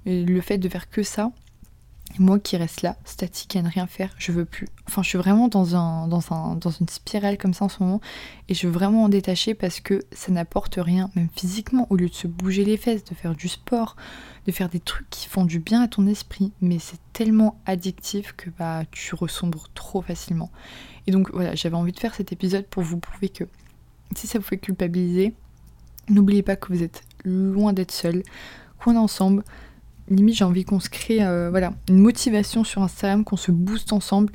Et 0.05 0.23
le 0.23 0.41
fait 0.41 0.57
de 0.57 0.69
faire 0.69 0.89
que 0.89 1.03
ça 1.03 1.31
moi 2.19 2.39
qui 2.39 2.57
reste 2.57 2.81
là, 2.81 2.95
statique 3.05 3.55
à 3.55 3.61
ne 3.61 3.69
rien 3.69 3.85
faire, 3.85 4.09
je 4.17 4.31
veux 4.31 4.45
plus. 4.45 4.67
Enfin, 4.87 5.03
je 5.03 5.09
suis 5.09 5.17
vraiment 5.17 5.47
dans, 5.47 5.75
un, 5.75 6.07
dans, 6.07 6.33
un, 6.33 6.55
dans 6.55 6.71
une 6.71 6.87
spirale 6.87 7.37
comme 7.37 7.53
ça 7.53 7.65
en 7.65 7.69
ce 7.69 7.83
moment 7.83 8.01
et 8.49 8.53
je 8.53 8.67
veux 8.67 8.73
vraiment 8.73 9.03
en 9.03 9.09
détacher 9.09 9.53
parce 9.53 9.79
que 9.79 10.03
ça 10.11 10.31
n'apporte 10.31 10.79
rien, 10.79 11.09
même 11.15 11.29
physiquement, 11.35 11.85
au 11.89 11.95
lieu 11.95 12.09
de 12.09 12.13
se 12.13 12.27
bouger 12.27 12.63
les 12.65 12.77
fesses, 12.77 13.03
de 13.03 13.13
faire 13.13 13.35
du 13.35 13.47
sport, 13.47 13.95
de 14.45 14.51
faire 14.51 14.69
des 14.69 14.79
trucs 14.79 15.09
qui 15.09 15.27
font 15.27 15.45
du 15.45 15.59
bien 15.59 15.81
à 15.81 15.87
ton 15.87 16.07
esprit. 16.07 16.51
Mais 16.61 16.79
c'est 16.79 16.99
tellement 17.13 17.59
addictif 17.65 18.33
que 18.33 18.49
bah, 18.49 18.83
tu 18.91 19.13
ressombres 19.13 19.67
trop 19.75 20.01
facilement. 20.01 20.51
Et 21.05 21.11
donc 21.11 21.31
voilà, 21.31 21.55
j'avais 21.55 21.75
envie 21.75 21.91
de 21.91 21.99
faire 21.99 22.15
cet 22.15 22.31
épisode 22.31 22.65
pour 22.65 22.83
vous 22.83 22.97
prouver 22.97 23.29
que 23.29 23.43
si 24.15 24.27
ça 24.27 24.39
vous 24.39 24.45
fait 24.45 24.57
culpabiliser, 24.57 25.33
n'oubliez 26.09 26.41
pas 26.41 26.55
que 26.55 26.73
vous 26.73 26.83
êtes 26.83 27.03
loin 27.23 27.73
d'être 27.73 27.91
seul, 27.91 28.23
qu'on 28.79 28.93
est 28.93 28.97
ensemble 28.97 29.43
limite 30.09 30.35
j'ai 30.35 30.43
envie 30.43 30.63
qu'on 30.63 30.79
se 30.79 30.89
crée 30.89 31.23
euh, 31.23 31.49
voilà, 31.49 31.73
une 31.89 31.99
motivation 31.99 32.63
sur 32.63 32.81
Instagram, 32.81 33.23
qu'on 33.23 33.37
se 33.37 33.51
booste 33.51 33.93
ensemble 33.93 34.31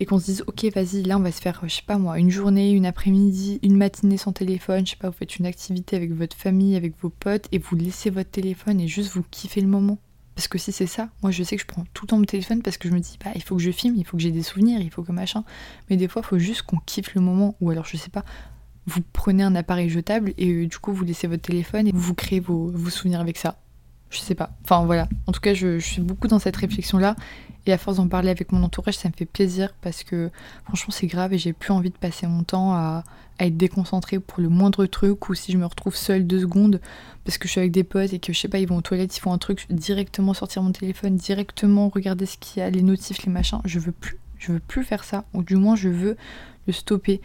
et 0.00 0.06
qu'on 0.06 0.18
se 0.18 0.24
dise 0.24 0.44
ok 0.46 0.64
vas-y 0.74 1.02
là 1.02 1.16
on 1.18 1.20
va 1.20 1.32
se 1.32 1.40
faire 1.40 1.60
je 1.64 1.74
sais 1.74 1.82
pas 1.86 1.98
moi 1.98 2.18
une 2.18 2.30
journée, 2.30 2.72
une 2.72 2.86
après-midi, 2.86 3.60
une 3.62 3.76
matinée 3.76 4.16
sans 4.16 4.32
téléphone, 4.32 4.86
je 4.86 4.92
sais 4.92 4.96
pas 4.96 5.08
vous 5.08 5.16
faites 5.16 5.36
une 5.36 5.46
activité 5.46 5.96
avec 5.96 6.12
votre 6.12 6.36
famille, 6.36 6.76
avec 6.76 6.94
vos 7.00 7.10
potes 7.10 7.46
et 7.52 7.58
vous 7.58 7.76
laissez 7.76 8.10
votre 8.10 8.30
téléphone 8.30 8.80
et 8.80 8.88
juste 8.88 9.12
vous 9.12 9.24
kiffez 9.30 9.60
le 9.60 9.68
moment. 9.68 9.98
Parce 10.34 10.48
que 10.48 10.58
si 10.58 10.72
c'est 10.72 10.88
ça, 10.88 11.10
moi 11.22 11.30
je 11.30 11.44
sais 11.44 11.54
que 11.54 11.62
je 11.62 11.66
prends 11.66 11.84
tout 11.94 12.04
le 12.04 12.08
temps 12.08 12.18
mon 12.18 12.24
téléphone 12.24 12.60
parce 12.60 12.76
que 12.76 12.88
je 12.88 12.94
me 12.94 12.98
dis 12.98 13.18
bah 13.24 13.30
il 13.36 13.42
faut 13.42 13.56
que 13.56 13.62
je 13.62 13.70
filme, 13.70 13.94
il 13.96 14.04
faut 14.04 14.16
que 14.16 14.22
j'ai 14.22 14.32
des 14.32 14.42
souvenirs, 14.42 14.80
il 14.80 14.90
faut 14.90 15.02
que 15.02 15.12
machin. 15.12 15.44
Mais 15.88 15.96
des 15.96 16.08
fois 16.08 16.22
il 16.24 16.28
faut 16.28 16.38
juste 16.38 16.62
qu'on 16.62 16.78
kiffe 16.78 17.14
le 17.14 17.20
moment 17.20 17.54
ou 17.60 17.70
alors 17.70 17.84
je 17.84 17.96
sais 17.96 18.10
pas, 18.10 18.24
vous 18.86 19.00
prenez 19.12 19.44
un 19.44 19.54
appareil 19.54 19.88
jetable 19.88 20.34
et 20.36 20.50
euh, 20.52 20.66
du 20.66 20.78
coup 20.78 20.92
vous 20.92 21.04
laissez 21.04 21.28
votre 21.28 21.42
téléphone 21.42 21.86
et 21.86 21.92
vous 21.94 22.14
créez 22.14 22.40
vos, 22.40 22.66
vos 22.66 22.90
souvenirs 22.90 23.20
avec 23.20 23.38
ça 23.38 23.60
je 24.14 24.20
sais 24.20 24.34
pas. 24.34 24.50
Enfin 24.64 24.84
voilà. 24.84 25.08
En 25.26 25.32
tout 25.32 25.40
cas, 25.40 25.54
je, 25.54 25.78
suis 25.78 26.00
beaucoup 26.00 26.28
dans 26.28 26.38
cette 26.38 26.56
réflexion-là. 26.56 27.16
Et 27.66 27.72
à 27.72 27.78
force 27.78 27.96
d'en 27.96 28.08
parler 28.08 28.28
avec 28.28 28.52
mon 28.52 28.62
entourage, 28.62 28.96
ça 28.98 29.08
me 29.08 29.14
fait 29.14 29.24
plaisir 29.24 29.74
parce 29.80 30.04
que 30.04 30.30
franchement, 30.64 30.92
c'est 30.92 31.06
grave 31.06 31.32
et 31.32 31.38
j'ai 31.38 31.54
plus 31.54 31.72
envie 31.72 31.90
de 31.90 31.96
passer 31.96 32.26
mon 32.26 32.42
temps 32.42 32.74
à, 32.74 33.04
être 33.40 33.56
déconcentré 33.56 34.20
pour 34.20 34.40
le 34.40 34.48
moindre 34.48 34.86
truc 34.86 35.28
ou 35.28 35.34
si 35.34 35.50
je 35.50 35.58
me 35.58 35.66
retrouve 35.66 35.96
seule 35.96 36.24
deux 36.24 36.42
secondes 36.42 36.80
parce 37.24 37.36
que 37.36 37.48
je 37.48 37.52
suis 37.52 37.58
avec 37.58 37.72
des 37.72 37.82
potes 37.82 38.12
et 38.12 38.20
que 38.20 38.32
je 38.32 38.38
sais 38.38 38.46
pas, 38.46 38.60
ils 38.60 38.68
vont 38.68 38.76
aux 38.76 38.82
toilettes, 38.82 39.16
ils 39.16 39.20
font 39.20 39.32
un 39.32 39.38
truc, 39.38 39.66
directement 39.70 40.34
sortir 40.34 40.62
mon 40.62 40.70
téléphone, 40.70 41.16
directement 41.16 41.88
regarder 41.88 42.26
ce 42.26 42.36
qu'il 42.36 42.60
y 42.60 42.62
a, 42.62 42.70
les 42.70 42.82
notifs, 42.82 43.24
les 43.24 43.32
machins. 43.32 43.60
Je 43.64 43.80
veux 43.80 43.92
plus. 43.92 44.18
Je 44.38 44.52
veux 44.52 44.60
plus 44.60 44.84
faire 44.84 45.02
ça. 45.02 45.24
Ou 45.32 45.42
du 45.42 45.56
moins, 45.56 45.74
je 45.74 45.88
veux 45.88 46.16
le 46.66 46.72
stopper. 46.72 47.20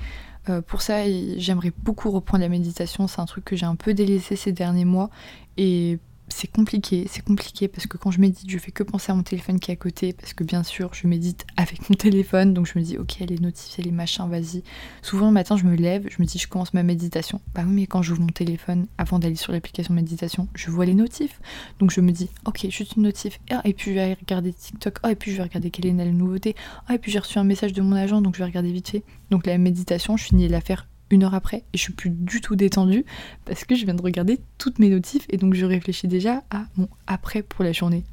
Euh, 0.49 0.61
pour 0.61 0.81
ça, 0.81 1.03
j'aimerais 1.37 1.71
beaucoup 1.83 2.09
reprendre 2.11 2.41
la 2.41 2.49
méditation. 2.49 3.07
C'est 3.07 3.19
un 3.19 3.25
truc 3.25 3.45
que 3.45 3.55
j'ai 3.55 3.65
un 3.65 3.75
peu 3.75 3.93
délaissé 3.93 4.35
ces 4.35 4.51
derniers 4.51 4.85
mois. 4.85 5.09
Et 5.57 5.99
c'est 6.33 6.51
compliqué, 6.51 7.05
c'est 7.09 7.23
compliqué 7.23 7.67
parce 7.67 7.87
que 7.87 7.97
quand 7.97 8.11
je 8.11 8.19
médite, 8.19 8.49
je 8.49 8.57
fais 8.57 8.71
que 8.71 8.83
penser 8.83 9.11
à 9.11 9.15
mon 9.15 9.23
téléphone 9.23 9.59
qui 9.59 9.71
est 9.71 9.73
à 9.73 9.77
côté 9.77 10.13
parce 10.13 10.33
que 10.33 10.43
bien 10.43 10.63
sûr, 10.63 10.93
je 10.93 11.07
médite 11.07 11.45
avec 11.57 11.89
mon 11.89 11.95
téléphone 11.95 12.53
donc 12.53 12.67
je 12.67 12.77
me 12.77 12.83
dis 12.83 12.97
OK, 12.97 13.17
les 13.19 13.37
notifier 13.37 13.83
les 13.83 13.91
machins, 13.91 14.27
vas-y. 14.29 14.63
Souvent 15.01 15.27
le 15.27 15.33
matin, 15.33 15.57
je 15.57 15.65
me 15.65 15.75
lève, 15.75 16.07
je 16.09 16.21
me 16.21 16.25
dis 16.25 16.37
je 16.37 16.47
commence 16.47 16.73
ma 16.73 16.83
méditation. 16.83 17.41
Bah 17.53 17.63
oui, 17.65 17.73
mais 17.73 17.87
quand 17.87 18.01
j'ouvre 18.01 18.21
mon 18.21 18.27
téléphone 18.27 18.87
avant 18.97 19.19
d'aller 19.19 19.35
sur 19.35 19.51
l'application 19.51 19.93
méditation, 19.93 20.47
je 20.55 20.71
vois 20.71 20.85
les 20.85 20.93
notifs. 20.93 21.41
Donc 21.79 21.91
je 21.91 22.01
me 22.01 22.11
dis 22.11 22.29
OK, 22.45 22.65
juste 22.69 22.95
une 22.95 23.03
notif 23.03 23.39
ah, 23.51 23.61
et 23.65 23.73
puis 23.73 23.91
je 23.91 23.95
vais 23.95 24.13
regarder 24.13 24.53
TikTok, 24.53 24.99
oh, 25.03 25.07
et 25.07 25.15
puis 25.15 25.31
je 25.31 25.37
vais 25.37 25.43
regarder 25.43 25.71
quelle 25.71 25.85
est 25.85 25.93
la 25.93 26.05
nouveauté. 26.05 26.55
Oh, 26.89 26.93
et 26.93 26.97
puis 26.97 27.11
j'ai 27.11 27.19
reçu 27.19 27.39
un 27.39 27.43
message 27.43 27.73
de 27.73 27.81
mon 27.81 27.95
agent 27.95 28.21
donc 28.21 28.35
je 28.35 28.39
vais 28.39 28.45
regarder 28.45 28.71
vite 28.71 28.89
fait. 28.89 29.03
Donc 29.29 29.45
la 29.45 29.57
méditation, 29.57 30.17
je 30.17 30.25
finis 30.25 30.47
la 30.47 30.61
faire 30.61 30.87
une 31.11 31.23
heure 31.23 31.33
après 31.33 31.63
et 31.73 31.77
je 31.77 31.81
suis 31.81 31.93
plus 31.93 32.09
du 32.09 32.41
tout 32.41 32.55
détendue 32.55 33.05
parce 33.45 33.65
que 33.65 33.75
je 33.75 33.85
viens 33.85 33.95
de 33.95 34.01
regarder 34.01 34.39
toutes 34.57 34.79
mes 34.79 34.89
notifs 34.89 35.25
et 35.29 35.37
donc 35.37 35.53
je 35.53 35.65
réfléchis 35.65 36.07
déjà 36.07 36.43
à 36.49 36.65
mon 36.77 36.87
après 37.07 37.41
pour 37.41 37.63
la 37.63 37.71
journée. 37.71 38.03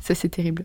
ça 0.00 0.14
c'est 0.14 0.28
terrible. 0.28 0.64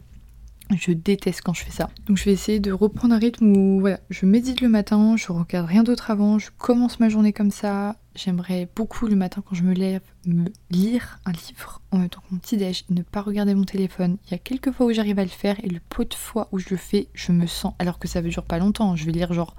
Je 0.75 0.91
déteste 0.91 1.41
quand 1.41 1.53
je 1.53 1.63
fais 1.63 1.71
ça. 1.71 1.89
Donc 2.07 2.17
je 2.17 2.25
vais 2.25 2.33
essayer 2.33 2.59
de 2.59 2.73
reprendre 2.73 3.13
un 3.13 3.19
rythme 3.19 3.55
où 3.55 3.79
voilà, 3.79 4.01
je 4.09 4.25
médite 4.25 4.59
le 4.59 4.67
matin, 4.67 5.15
je 5.15 5.31
regarde 5.31 5.65
rien 5.65 5.83
d'autre 5.83 6.11
avant, 6.11 6.39
je 6.39 6.49
commence 6.57 6.99
ma 6.99 7.07
journée 7.07 7.31
comme 7.31 7.51
ça. 7.51 7.95
J'aimerais 8.15 8.67
beaucoup 8.75 9.07
le 9.07 9.15
matin 9.15 9.41
quand 9.47 9.55
je 9.55 9.63
me 9.63 9.73
lève 9.73 10.01
me 10.25 10.45
lire 10.69 11.19
un 11.25 11.31
livre 11.31 11.81
en 11.91 11.99
même 11.99 12.09
temps 12.09 12.19
que 12.19 12.33
mon 12.33 12.39
petit 12.39 12.57
déj, 12.57 12.83
ne 12.89 13.01
pas 13.01 13.21
regarder 13.21 13.55
mon 13.55 13.63
téléphone. 13.63 14.17
Il 14.25 14.31
y 14.31 14.33
a 14.33 14.39
quelques 14.39 14.71
fois 14.71 14.87
où 14.87 14.91
j'arrive 14.91 15.19
à 15.19 15.23
le 15.23 15.29
faire 15.29 15.55
et 15.63 15.69
le 15.69 15.79
peu 15.87 16.03
de 16.03 16.13
fois 16.13 16.49
où 16.51 16.59
je 16.59 16.67
le 16.69 16.77
fais, 16.77 17.07
je 17.13 17.31
me 17.31 17.47
sens 17.47 17.73
alors 17.79 17.97
que 17.97 18.09
ça 18.09 18.19
veut 18.19 18.29
durer 18.29 18.45
pas 18.45 18.59
longtemps. 18.59 18.97
Je 18.97 19.05
vais 19.05 19.13
lire 19.13 19.31
genre 19.31 19.55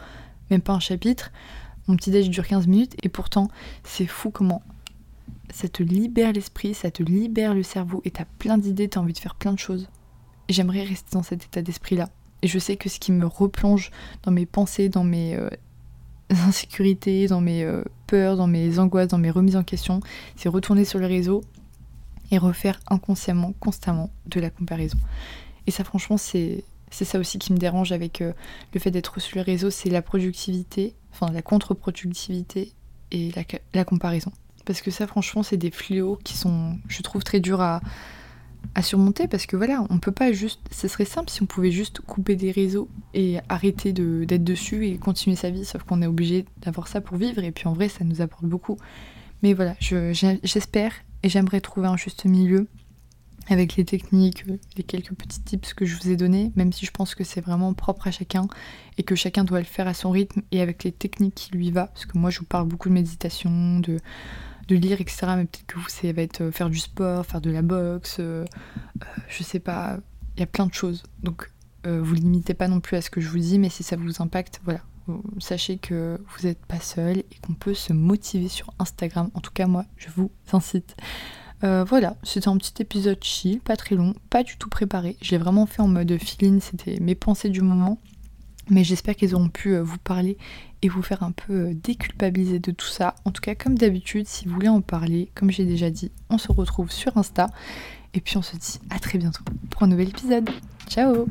même 0.51 0.61
pas 0.61 0.75
un 0.75 0.81
chapitre. 0.81 1.31
Mon 1.89 1.97
petit 1.97 2.11
déj 2.11 2.29
dure 2.29 2.47
15 2.47 2.67
minutes 2.67 2.97
et 3.03 3.09
pourtant 3.09 3.49
c'est 3.83 4.07
fou 4.07 4.31
comment 4.31 4.63
ça 5.51 5.69
te 5.69 5.83
libère 5.83 6.33
l'esprit, 6.33 6.75
ça 6.75 6.91
te 6.91 7.03
libère 7.03 7.55
le 7.55 7.63
cerveau 7.63 8.03
et 8.05 8.11
t'as 8.11 8.27
plein 8.39 8.59
d'idées, 8.59 8.89
t'as 8.89 9.01
envie 9.01 9.15
de 9.15 9.19
faire 9.19 9.35
plein 9.35 9.53
de 9.53 9.59
choses. 9.59 9.89
J'aimerais 10.49 10.83
rester 10.85 11.09
dans 11.13 11.23
cet 11.23 11.45
état 11.45 11.63
d'esprit-là. 11.63 12.11
Et 12.43 12.47
je 12.47 12.59
sais 12.59 12.77
que 12.77 12.89
ce 12.89 13.01
qui 13.01 13.11
me 13.11 13.27
replonge 13.27 13.91
dans 14.23 14.31
mes 14.31 14.47
pensées, 14.47 14.89
dans 14.89 15.05
mes 15.05 15.35
euh, 15.35 15.49
insécurités, 16.31 17.27
dans 17.27 17.41
mes 17.41 17.65
euh, 17.65 17.83
peurs, 18.07 18.37
dans 18.37 18.47
mes 18.47 18.79
angoisses, 18.79 19.09
dans 19.09 19.19
mes 19.19 19.31
remises 19.31 19.57
en 19.57 19.65
question, 19.65 20.01
c'est 20.37 20.49
retourner 20.49 20.85
sur 20.85 20.99
le 20.99 21.07
réseau 21.07 21.43
et 22.31 22.39
refaire 22.39 22.81
inconsciemment, 22.89 23.55
constamment 23.59 24.11
de 24.27 24.41
la 24.41 24.51
comparaison. 24.51 24.99
Et 25.67 25.71
ça 25.71 25.85
franchement 25.85 26.19
c'est 26.19 26.65
c'est 26.91 27.05
ça 27.05 27.19
aussi 27.19 27.39
qui 27.39 27.53
me 27.53 27.59
dérange 27.59 27.93
avec 27.93 28.21
euh, 28.21 28.33
le 28.73 28.81
fait 28.81 28.91
d'être 28.91 29.21
sur 29.21 29.37
les 29.37 29.43
réseaux, 29.43 29.71
c'est 29.71 29.91
la 29.91 30.03
productivité, 30.03 30.95
la 31.27 31.43
contre-productivité 31.43 32.73
et 33.11 33.33
la, 33.75 33.85
comparaison. 33.85 34.33
Parce 34.65 34.81
que 34.81 34.91
ça, 34.91 35.07
franchement, 35.07 35.43
c'est 35.43 35.57
des 35.57 35.71
fléaux 35.71 36.19
qui 36.25 36.37
sont, 36.37 36.79
je 36.89 37.03
trouve, 37.03 37.25
très 37.25 37.41
durs 37.41 37.61
à, 37.61 37.81
surmonter 38.81 39.27
parce 39.27 39.47
que 39.47 39.57
voilà, 39.57 39.85
on 39.91 39.99
peut 39.99 40.13
pas 40.13 40.31
juste. 40.31 40.61
Ce 40.71 40.87
serait 40.87 41.05
simple 41.05 41.31
si 41.31 41.43
on 41.43 41.47
pouvait 41.47 41.73
juste 41.73 42.01
couper 42.01 42.37
des 42.37 42.53
réseaux 42.53 42.89
et 43.13 43.39
arrêter 43.49 43.93
d'être 43.93 44.45
dessus 44.45 44.87
et 44.87 44.99
continuer 44.99 45.35
sa 45.35 45.51
vie, 45.51 45.65
sauf 45.65 45.83
qu'on 45.83 46.01
est 46.01 46.07
obligé 46.07 46.45
d'avoir 46.59 46.87
ça 46.87 47.01
pour 47.01 47.17
vivre 47.17 47.43
et 47.43 47.51
puis 47.51 47.67
en 47.67 47.73
vrai, 47.73 47.89
ça 47.89 48.05
nous 48.05 48.21
apporte 48.21 48.45
beaucoup. 48.45 48.77
Mais 49.43 49.53
voilà, 49.53 49.75
j'espère 49.81 50.93
et 51.25 51.29
j'aimerais 51.29 51.61
trouver 51.61 51.89
un 51.89 51.97
juste 51.97 52.25
milieu 52.25 52.69
avec 53.49 53.77
les 53.77 53.85
techniques, 53.85 54.45
les 54.77 54.83
quelques 54.83 55.15
petits 55.15 55.41
tips 55.41 55.75
que 55.75 55.87
je 55.87 55.97
vous 55.97 56.11
ai 56.11 56.17
donnés, 56.17 56.53
même 56.57 56.73
si 56.73 56.85
je 56.85 56.91
pense 56.91 57.15
que 57.15 57.25
c'est 57.25 57.41
vraiment 57.41 57.73
propre 57.73 58.09
à 58.09 58.11
chacun 58.11 58.47
et 58.99 59.03
que 59.03 59.15
chacun 59.15 59.45
doit 59.45 59.59
le 59.59 59.65
faire 59.65 59.89
à 59.89 59.95
son 59.95 60.11
rythme 60.11 60.43
et 60.53 60.61
avec 60.61 60.85
les 60.85 60.93
techniques 60.93 61.35
qui 61.35 61.53
lui 61.53 61.71
va. 61.71 61.87
Parce 61.87 62.07
que 62.07 62.19
moi, 62.19 62.31
je 62.31 62.41
vous 62.41 62.45
parle 62.45 62.69
beaucoup 62.69 62.89
de 62.89 62.95
méditation, 62.95 63.81
de, 63.81 64.01
de 64.69 64.77
lire, 64.77 65.01
etc. 65.01 65.27
Mais 65.37 65.45
peut-être 65.45 65.67
que 65.67 65.79
vous, 65.79 65.89
ça 65.89 66.13
va 66.13 66.23
être 66.23 66.43
euh, 66.43 66.53
faire 66.53 66.71
du 66.71 66.79
sport, 66.79 67.25
faire 67.25 67.41
de 67.41 67.51
la 67.51 67.63
boxe, 67.63 68.17
euh, 68.21 68.45
euh, 69.03 69.05
je 69.29 69.43
sais 69.43 69.61
pas, 69.61 69.99
il 70.37 70.41
y 70.41 70.43
a 70.43 70.47
plein 70.47 70.67
de 70.67 70.75
choses. 70.75 71.03
Donc, 71.23 71.51
vous 71.85 72.13
limitez 72.13 72.53
pas 72.53 72.69
non 72.69 72.81
plus 72.81 72.99
à 72.99 73.01
ce 73.01 73.09
que 73.09 73.19
je 73.19 73.31
vous 73.31 73.39
dis, 73.39 73.59
mais 73.59 73.71
si 73.71 73.83
ça 73.83 73.97
vous 73.97 74.21
impacte, 74.21 74.61
voilà. 74.63 74.81
Sachez 75.39 75.79
que 75.79 76.21
vous 76.29 76.47
n'êtes 76.47 76.67
pas 76.67 76.81
seul 76.81 77.21
et 77.21 77.37
qu'on 77.41 77.55
peut 77.55 77.73
se 77.73 77.95
motiver 77.95 78.49
sur 78.49 78.75
Instagram. 78.79 79.31
En 79.33 79.41
tout 79.41 79.53
cas, 79.53 79.67
moi, 79.67 79.87
je 79.97 80.09
vous 80.15 80.31
incite. 80.53 80.97
Voilà, 81.63 82.17
c'était 82.23 82.49
un 82.49 82.57
petit 82.57 82.83
épisode 82.83 83.19
chill, 83.23 83.61
pas 83.61 83.77
très 83.77 83.95
long, 83.95 84.15
pas 84.31 84.43
du 84.43 84.57
tout 84.57 84.69
préparé. 84.69 85.17
J'ai 85.21 85.39
vraiment 85.39 85.67
fait 85.67 85.83
en 85.83 85.89
mode 85.89 86.17
feeling, 86.19 86.61
c'était 86.61 87.01
mes 87.01 87.15
pensées 87.15 87.51
du 87.51 87.63
moment. 87.63 87.99
Mais 88.71 88.85
j'espère 88.85 89.17
qu'ils 89.17 89.35
auront 89.35 89.49
pu 89.49 89.75
euh, 89.75 89.83
vous 89.83 89.99
parler 89.99 90.37
et 90.83 90.89
vous 90.89 91.03
faire 91.03 91.23
un 91.23 91.33
peu 91.33 91.53
euh, 91.53 91.75
déculpabiliser 91.75 92.59
de 92.59 92.71
tout 92.71 92.87
ça. 92.87 93.15
En 93.25 93.31
tout 93.31 93.41
cas, 93.41 93.55
comme 93.55 93.77
d'habitude, 93.77 94.27
si 94.27 94.47
vous 94.47 94.55
voulez 94.55 94.69
en 94.69 94.81
parler, 94.81 95.31
comme 95.35 95.51
j'ai 95.51 95.65
déjà 95.65 95.91
dit, 95.91 96.11
on 96.31 96.39
se 96.39 96.53
retrouve 96.53 96.91
sur 96.91 97.17
Insta. 97.17 97.49
Et 98.15 98.21
puis 98.21 98.37
on 98.37 98.43
se 98.43 98.57
dit 98.57 98.81
à 98.91 98.99
très 98.99 99.19
bientôt 99.19 99.45
pour 99.71 99.83
un 99.83 99.87
nouvel 99.87 100.09
épisode. 100.09 100.49
Ciao 100.89 101.27